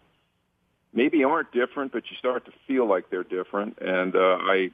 [0.93, 3.77] maybe aren't different, but you start to feel like they're different.
[3.79, 4.71] And uh, I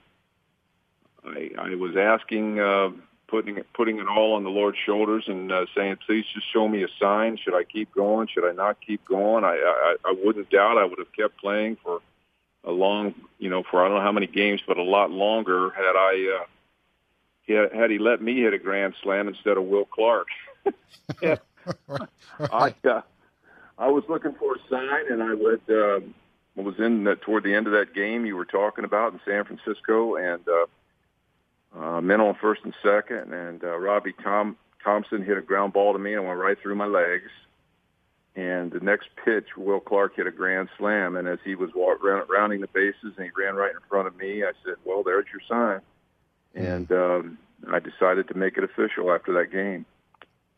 [1.25, 2.59] I, I was asking.
[2.59, 2.89] Uh,
[3.33, 6.67] putting it putting it all on the Lord's shoulders and uh, saying, "Please just show
[6.67, 7.35] me a sign.
[7.37, 8.27] Should I keep going?
[8.27, 11.77] Should I not keep going?" I, I I wouldn't doubt I would have kept playing
[11.83, 12.01] for
[12.63, 15.71] a long, you know, for I don't know how many games, but a lot longer
[15.71, 16.45] had I uh,
[17.51, 20.27] had, had he let me hit a grand slam instead of Will Clark.
[21.21, 21.37] yeah.
[22.39, 23.01] I uh,
[23.77, 25.61] I was looking for a sign, and I would.
[25.69, 25.99] Uh,
[26.55, 29.43] was in the, toward the end of that game you were talking about in San
[29.43, 30.47] Francisco, and.
[30.47, 30.65] Uh,
[31.75, 35.93] uh, men on first and second, and uh, Robby Tom Thompson hit a ground ball
[35.93, 37.29] to me and went right through my legs.
[38.35, 41.95] And the next pitch, Will Clark hit a grand slam, and as he was wa-
[42.01, 45.03] round, rounding the bases and he ran right in front of me, I said, "Well,
[45.03, 45.81] there's your sign."
[46.53, 47.37] And um,
[47.71, 49.85] I decided to make it official after that game.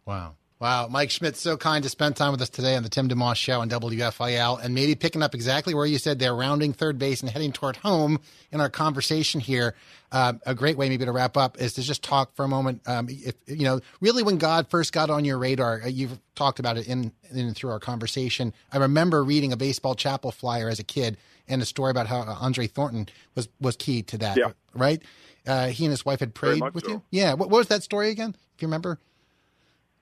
[0.06, 0.36] Wow.
[0.66, 0.88] Wow.
[0.90, 3.62] Mike Schmidt, so kind to spend time with us today on the Tim DeMoss Show
[3.62, 7.30] on WFIL and maybe picking up exactly where you said they're rounding third base and
[7.30, 8.20] heading toward home
[8.52, 9.76] in our conversation here.
[10.12, 12.82] Uh, a great way maybe to wrap up is to just talk for a moment.
[12.88, 16.58] Um, if, you know, really when God first got on your radar, uh, you've talked
[16.58, 18.52] about it in, in through our conversation.
[18.74, 22.22] I remember reading a baseball chapel flyer as a kid and a story about how
[22.22, 24.54] uh, Andre Thornton was, was key to that, Yeah.
[24.74, 25.00] right?
[25.46, 26.90] Uh, he and his wife had prayed with so.
[26.90, 27.02] you.
[27.12, 27.34] Yeah.
[27.36, 28.36] What, what was that story again?
[28.56, 28.98] If you remember?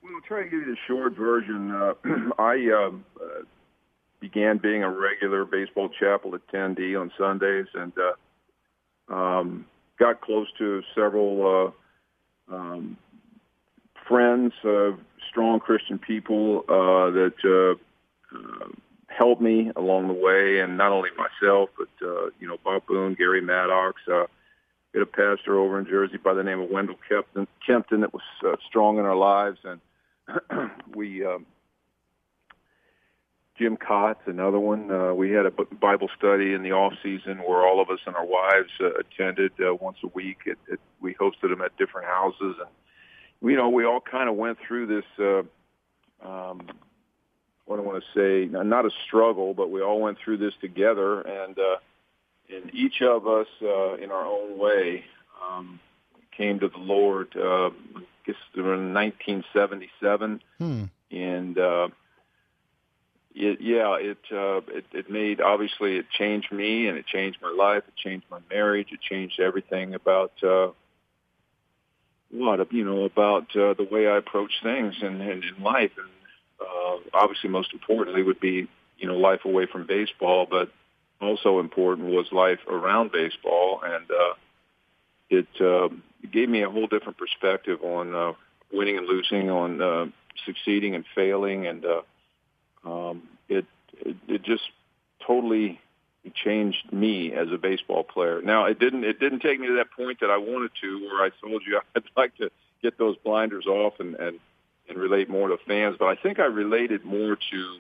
[0.04, 1.72] Well, I'll try to give you the short version.
[1.72, 1.93] Uh,
[2.38, 3.43] I um, uh,
[4.20, 7.93] began being a regular baseball chapel attendee on Sundays, and
[9.10, 9.66] uh, um,
[9.97, 11.74] got close to several
[12.49, 12.97] uh, um,
[14.06, 14.91] friends, uh,
[15.30, 18.68] strong Christian people uh, that uh, uh,
[19.08, 23.16] helped me along the way, and not only myself, but uh, you know Bob Boone,
[23.16, 24.01] Gary Maddox.
[24.12, 24.26] Uh,
[24.93, 28.22] had a pastor over in Jersey by the name of Wendell Kempton, Kempton that was
[28.45, 29.82] uh, strong in our lives, and
[30.95, 31.45] we um,
[33.57, 34.91] Jim Cotts, another one.
[34.91, 38.15] Uh, we had a Bible study in the off season where all of us and
[38.15, 40.39] our wives uh, attended uh, once a week.
[40.45, 44.36] It, it, we hosted them at different houses, and you know we all kind of
[44.36, 45.05] went through this.
[45.19, 45.43] Uh,
[46.28, 46.67] um,
[47.65, 51.21] what I want to say, not a struggle, but we all went through this together,
[51.21, 51.78] and uh,
[52.53, 55.05] and each of us, uh, in our own way,
[55.49, 55.80] um,
[56.38, 57.36] came to the Lord.
[57.36, 60.84] Uh, I guess in 1977, Hmm.
[61.12, 61.90] and uh,
[63.36, 67.50] it, yeah, it, uh, it it made obviously it changed me and it changed my
[67.52, 67.84] life.
[67.88, 68.90] It changed my marriage.
[68.92, 70.70] It changed everything about uh,
[72.32, 75.92] what you know about uh, the way I approach things and in, in life.
[75.98, 76.10] And
[76.62, 78.68] uh, obviously, most importantly, would be
[78.98, 80.72] you know life away from baseball, but
[81.20, 84.34] also important was life around baseball, and uh,
[85.30, 85.89] it, uh,
[86.32, 88.34] gave me a whole different perspective on uh,
[88.71, 90.05] winning and losing, on uh,
[90.45, 92.01] succeeding and failing, and uh,
[92.86, 93.65] um, it,
[93.99, 94.63] it it just
[95.26, 95.80] totally
[96.34, 98.41] changed me as a baseball player.
[98.41, 101.24] Now it didn't it didn't take me to that point that I wanted to, where
[101.24, 102.49] I told you I'd like to
[102.82, 104.39] get those blinders off and and,
[104.89, 107.78] and relate more to fans, but I think I related more to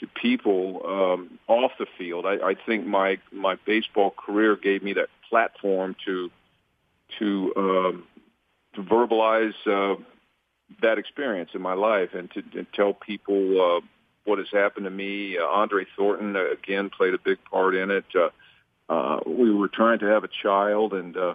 [0.00, 2.24] to people um, off the field.
[2.24, 6.30] I, I think my my baseball career gave me that platform to
[7.18, 8.04] to um,
[8.74, 10.00] to verbalize uh,
[10.82, 13.80] that experience in my life and to, to tell people uh,
[14.24, 15.38] what has happened to me.
[15.38, 18.04] Uh, Andre Thornton uh, again played a big part in it.
[18.14, 18.30] Uh,
[18.90, 21.34] uh, we were trying to have a child and uh,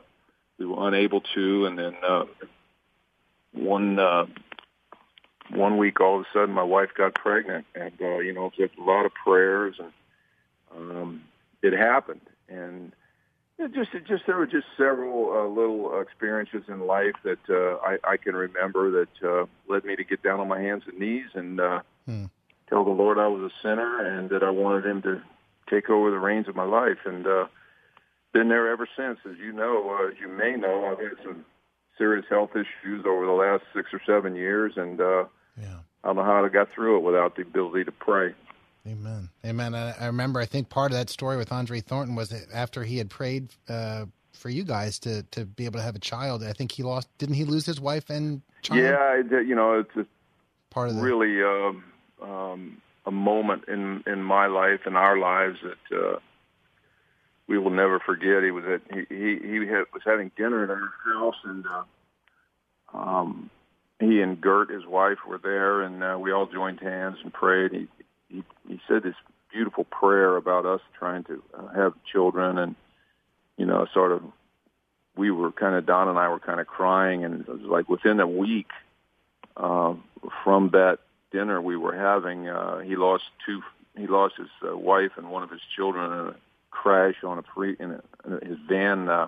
[0.57, 2.25] we were unable to, and then uh,
[3.51, 4.25] one uh,
[5.49, 8.53] one week all of a sudden my wife got pregnant, and uh, you know it
[8.55, 9.91] took a lot of prayers, and
[10.75, 11.23] um,
[11.61, 12.93] it happened, and
[13.59, 18.13] it just just there were just several uh, little experiences in life that uh, I,
[18.13, 21.27] I can remember that uh, led me to get down on my hands and knees
[21.33, 22.25] and uh, Hmm.
[22.67, 25.21] tell the Lord I was a sinner and that I wanted Him to
[25.69, 27.45] take over the reins of my life, and uh,
[28.33, 29.19] been there ever since.
[29.25, 31.45] As you know, uh, as you may know, I've had some
[31.97, 35.25] serious health issues over the last six or seven years, and uh,
[35.57, 35.77] Yeah.
[36.03, 38.33] I don't know how I got through it without the ability to pray.
[38.85, 39.29] Amen.
[39.45, 39.73] Amen.
[39.75, 40.39] I, I remember.
[40.39, 43.47] I think part of that story with Andre Thornton was that after he had prayed
[43.69, 46.43] uh, for you guys to to be able to have a child.
[46.43, 47.07] I think he lost.
[47.17, 48.81] Didn't he lose his wife and child?
[48.81, 50.05] Yeah, you know, it's a,
[50.69, 55.59] part of the, really uh, um, a moment in in my life and our lives
[55.63, 56.19] that uh,
[57.47, 58.43] we will never forget.
[58.43, 61.65] He was at he he, he had, was having dinner at our house and.
[61.65, 61.83] Uh,
[62.95, 63.49] um,
[63.99, 67.71] he and Gert, his wife, were there, and uh, we all joined hands and prayed.
[67.71, 67.87] He
[68.33, 69.15] he, he said this
[69.51, 72.75] beautiful prayer about us trying to uh, have children, and
[73.57, 74.23] you know, sort of,
[75.15, 77.87] we were kind of Don and I were kind of crying, and it was like
[77.87, 78.69] within a week
[79.55, 79.93] uh,
[80.43, 80.99] from that
[81.31, 83.61] dinner we were having, uh, he lost two.
[83.95, 86.35] He lost his uh, wife and one of his children in a
[86.71, 89.07] crash on a free in, a, in his van.
[89.07, 89.27] Uh,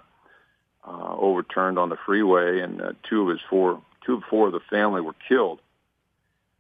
[0.88, 4.54] uh, overturned on the freeway, and uh, two of his four, two of four of
[4.54, 5.60] the family were killed.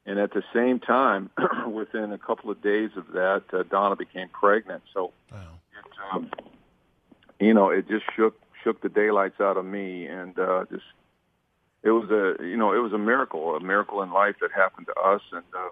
[0.05, 1.31] And at the same time,
[1.71, 4.83] within a couple of days of that, uh, Donna became pregnant.
[4.93, 5.39] So, wow.
[5.71, 6.29] it, um,
[7.39, 10.83] you know, it just shook shook the daylights out of me, and uh, just
[11.83, 14.87] it was a you know it was a miracle, a miracle in life that happened
[14.87, 15.69] to us, and uh,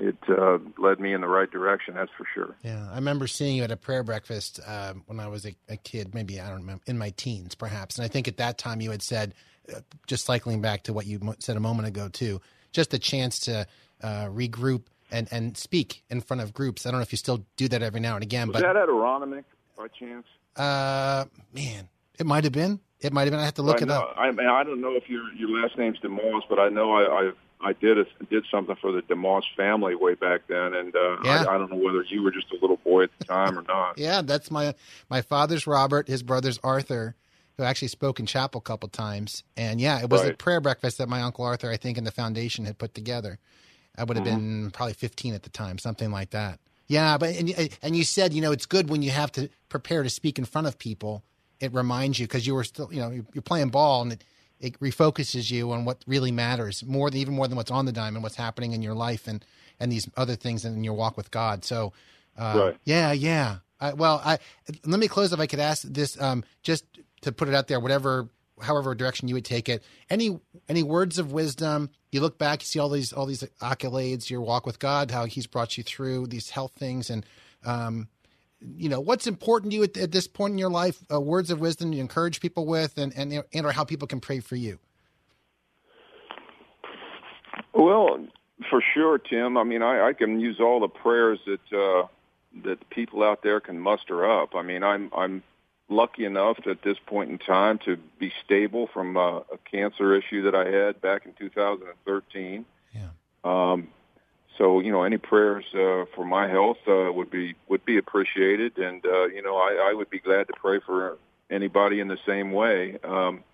[0.00, 1.94] it uh, led me in the right direction.
[1.94, 2.56] That's for sure.
[2.62, 5.76] Yeah, I remember seeing you at a prayer breakfast uh, when I was a, a,
[5.76, 7.98] kid, maybe I don't remember in my teens, perhaps.
[7.98, 9.34] And I think at that time you had said,
[9.74, 12.40] uh, just cycling back to what you said a moment ago too,
[12.72, 13.66] just a chance to
[14.02, 16.86] uh, regroup and and speak in front of groups.
[16.86, 18.48] I don't know if you still do that every now and again.
[18.48, 19.44] Was but that at Aronimink
[19.76, 20.26] by chance?
[20.56, 21.88] Uh, man,
[22.18, 22.80] it might have been.
[23.00, 23.40] It might have been.
[23.40, 24.14] I have to look I it know, up.
[24.16, 27.02] I, mean, I don't know if your your last name's DeMoss, but I know I,
[27.04, 31.16] I I did a, did something for the DeMoss family way back then, and uh,
[31.24, 31.44] Yeah.
[31.48, 33.62] I, I don't know whether you were just a little boy at the time or
[33.62, 33.98] not.
[33.98, 34.74] Yeah, that's my
[35.08, 37.14] my father's Robert, his brother's Arthur,
[37.58, 39.42] who actually spoke in chapel a couple times.
[39.56, 40.38] And yeah, it was a Right.
[40.38, 43.38] prayer breakfast that my uncle Arthur, I think, and the foundation had put together.
[43.98, 44.64] I would have Mm-hmm.
[44.64, 46.60] been probably 15 at the time, something like that.
[46.86, 47.52] Yeah, but and
[47.82, 50.46] and you said, you know, it's good when you have to prepare to speak in
[50.46, 51.22] front of people.
[51.60, 54.24] It reminds you because you were still, you know, you're- you're playing ball and it
[54.60, 57.92] it refocuses you on what really matters more than even more than what's on the
[57.92, 59.44] diamond, what's happening in your life and
[59.78, 61.64] and these other things in your walk with God.
[61.64, 61.92] So,
[62.36, 62.76] uh, Right.
[62.84, 63.58] yeah, yeah.
[63.80, 64.38] I, well, I
[64.84, 66.84] let me close if I could ask this, um, just
[67.22, 68.28] to put it out there, whatever,
[68.60, 69.82] however direction you would take it.
[70.10, 70.38] Any
[70.68, 71.90] any words of wisdom?
[72.12, 75.24] You look back, you see all these all these accolades, your walk with God, how
[75.26, 77.24] He's brought you through these health things, and
[77.64, 78.08] um,
[78.60, 80.98] you know what's important to you at, at this point in your life.
[81.12, 84.20] Uh, words of wisdom you encourage people with, and and and or how people can
[84.20, 84.78] pray for you.
[87.74, 88.26] Well,
[88.70, 89.56] for sure, Tim.
[89.56, 92.06] I mean, I, I can use all the prayers that uh,
[92.64, 94.54] that people out there can muster up.
[94.54, 95.42] I mean, I'm I'm
[95.88, 100.42] lucky enough at this point in time to be stable from uh, a cancer issue
[100.42, 102.64] that I had back in 2013.
[102.94, 103.02] Yeah.
[103.44, 103.88] Um,
[104.58, 108.76] so you know, any prayers uh, for my health uh, would be would be appreciated,
[108.76, 111.16] and uh, you know, I, I would be glad to pray for
[111.48, 112.98] anybody in the same way.
[113.04, 113.44] Um,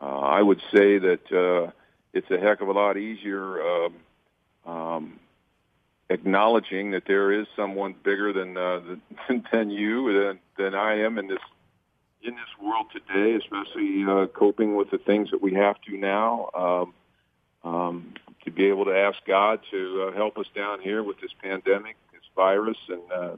[0.00, 1.72] uh, I would say that uh,
[2.12, 3.94] it's a heck of a lot easier um,
[4.66, 5.20] um,
[6.10, 8.80] acknowledging that there is someone bigger than uh,
[9.52, 11.38] than, you than, than I am in this
[12.22, 16.50] in this world today, especially uh, coping with the things that we have to now.
[16.54, 16.94] Um,
[17.64, 21.32] um, to be able to ask God to uh, help us down here with this
[21.42, 23.36] pandemic, this virus, and uh,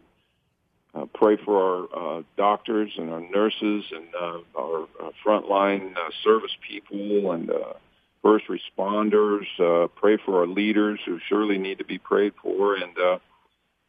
[0.94, 6.10] uh, pray for our uh, doctors and our nurses and uh, our uh, frontline uh,
[6.22, 7.74] service people and uh,
[8.22, 9.46] first responders.
[9.58, 13.18] Uh, pray for our leaders who surely need to be prayed for, and uh,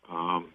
[0.09, 0.49] um,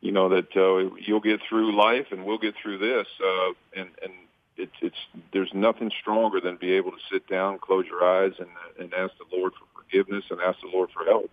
[0.00, 3.06] you know that uh, you'll get through life, and we'll get through this.
[3.22, 4.12] Uh, and and
[4.56, 4.96] it's it's
[5.32, 8.48] there's nothing stronger than be able to sit down, close your eyes, and
[8.78, 11.30] and ask the Lord for forgiveness and ask the Lord for help.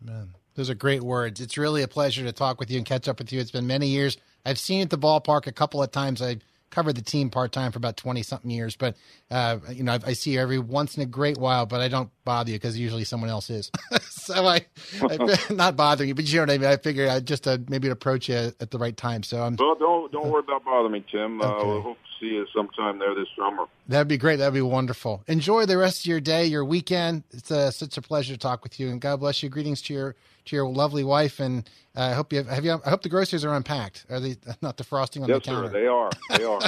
[0.00, 1.40] Man, those are great words.
[1.40, 3.40] It's really a pleasure to talk with you and catch up with you.
[3.40, 4.16] It's been many years.
[4.44, 6.20] I've seen you at the ballpark a couple of times.
[6.20, 6.38] I
[6.72, 8.96] covered the team part time for about twenty something years, but
[9.30, 11.66] uh, you know I, I see you every once in a great while.
[11.66, 13.70] But I don't bother you because usually someone else is.
[14.26, 14.64] so I,
[15.02, 16.70] I not bothering you, but you know what I mean.
[16.70, 19.22] I figure I just uh, maybe approach you at the right time.
[19.22, 21.40] So I'm Well, don't don't worry about bothering me, Tim.
[21.40, 23.64] Uh, we'll hope to see you sometime there this summer.
[23.88, 24.36] That'd be great.
[24.36, 25.22] That'd be wonderful.
[25.26, 27.24] Enjoy the rest of your day, your weekend.
[27.32, 29.48] It's uh, such a pleasure to talk with you, and God bless you.
[29.48, 32.80] Greetings to your to your lovely wife, and uh, I hope you have, have you.
[32.84, 34.06] I hope the groceries are unpacked.
[34.08, 35.68] Are they not the frosting on yes, the counter?
[35.68, 35.72] sir.
[35.72, 36.10] They are.
[36.36, 36.60] They are.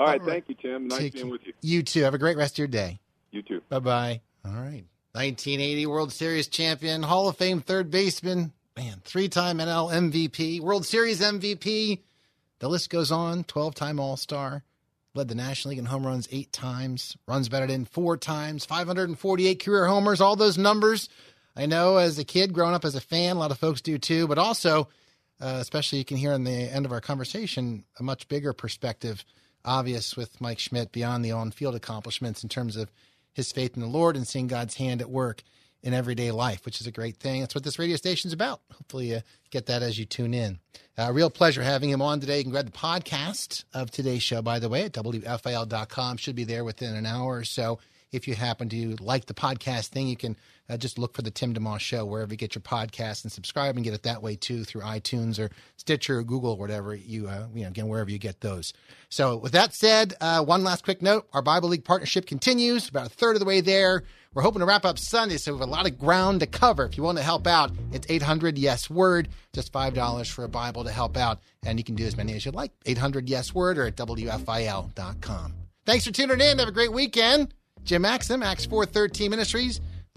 [0.00, 0.22] All right.
[0.22, 0.88] Thank you, Tim.
[0.88, 1.52] Nice Take- being with you.
[1.60, 2.02] You too.
[2.02, 3.00] Have a great rest of your day.
[3.30, 3.60] You too.
[3.68, 4.20] Bye bye.
[4.44, 4.84] All right.
[5.12, 10.84] 1980 World Series champion, Hall of Fame third baseman, man, three time NL MVP, World
[10.84, 12.00] Series MVP.
[12.58, 13.44] The list goes on.
[13.44, 14.64] 12 time All Star.
[15.14, 19.64] led the National League in home runs eight times, runs batted in four times, 548
[19.64, 21.08] career homers, all those numbers.
[21.56, 23.98] I know as a kid growing up as a fan, a lot of folks do
[23.98, 24.88] too, but also,
[25.40, 29.24] uh, especially you can hear in the end of our conversation, a much bigger perspective,
[29.64, 32.90] obvious with Mike Schmidt beyond the on field accomplishments in terms of
[33.38, 35.42] his faith in the Lord and seeing God's hand at work
[35.82, 37.40] in everyday life, which is a great thing.
[37.40, 38.60] That's what this radio station is about.
[38.72, 39.20] Hopefully, you
[39.50, 40.58] get that as you tune in.
[40.98, 42.38] Uh, real pleasure having him on today.
[42.38, 46.16] You can grab the podcast of today's show, by the way, at WFIL.com.
[46.16, 47.78] Should be there within an hour or so.
[48.10, 50.36] If you happen to like the podcast thing, you can
[50.68, 53.76] uh, just look for the Tim DeMoss Show wherever you get your podcast and subscribe
[53.76, 57.28] and get it that way too through iTunes or Stitcher or Google or whatever you,
[57.28, 58.72] uh, you know, again, wherever you get those.
[59.08, 61.26] So with that said, uh, one last quick note.
[61.32, 64.02] Our Bible League partnership continues about a third of the way there.
[64.34, 66.84] We're hoping to wrap up Sunday, so we have a lot of ground to cover.
[66.84, 70.84] If you want to help out, it's 800 Yes Word, just $5 for a Bible
[70.84, 71.40] to help out.
[71.64, 72.70] And you can do as many as you'd like.
[72.84, 75.54] 800 Yes Word or at WFIL.com.
[75.86, 76.58] Thanks for tuning in.
[76.58, 77.54] Have a great weekend.
[77.84, 79.80] Jim Maxim, Acts 413 Ministries,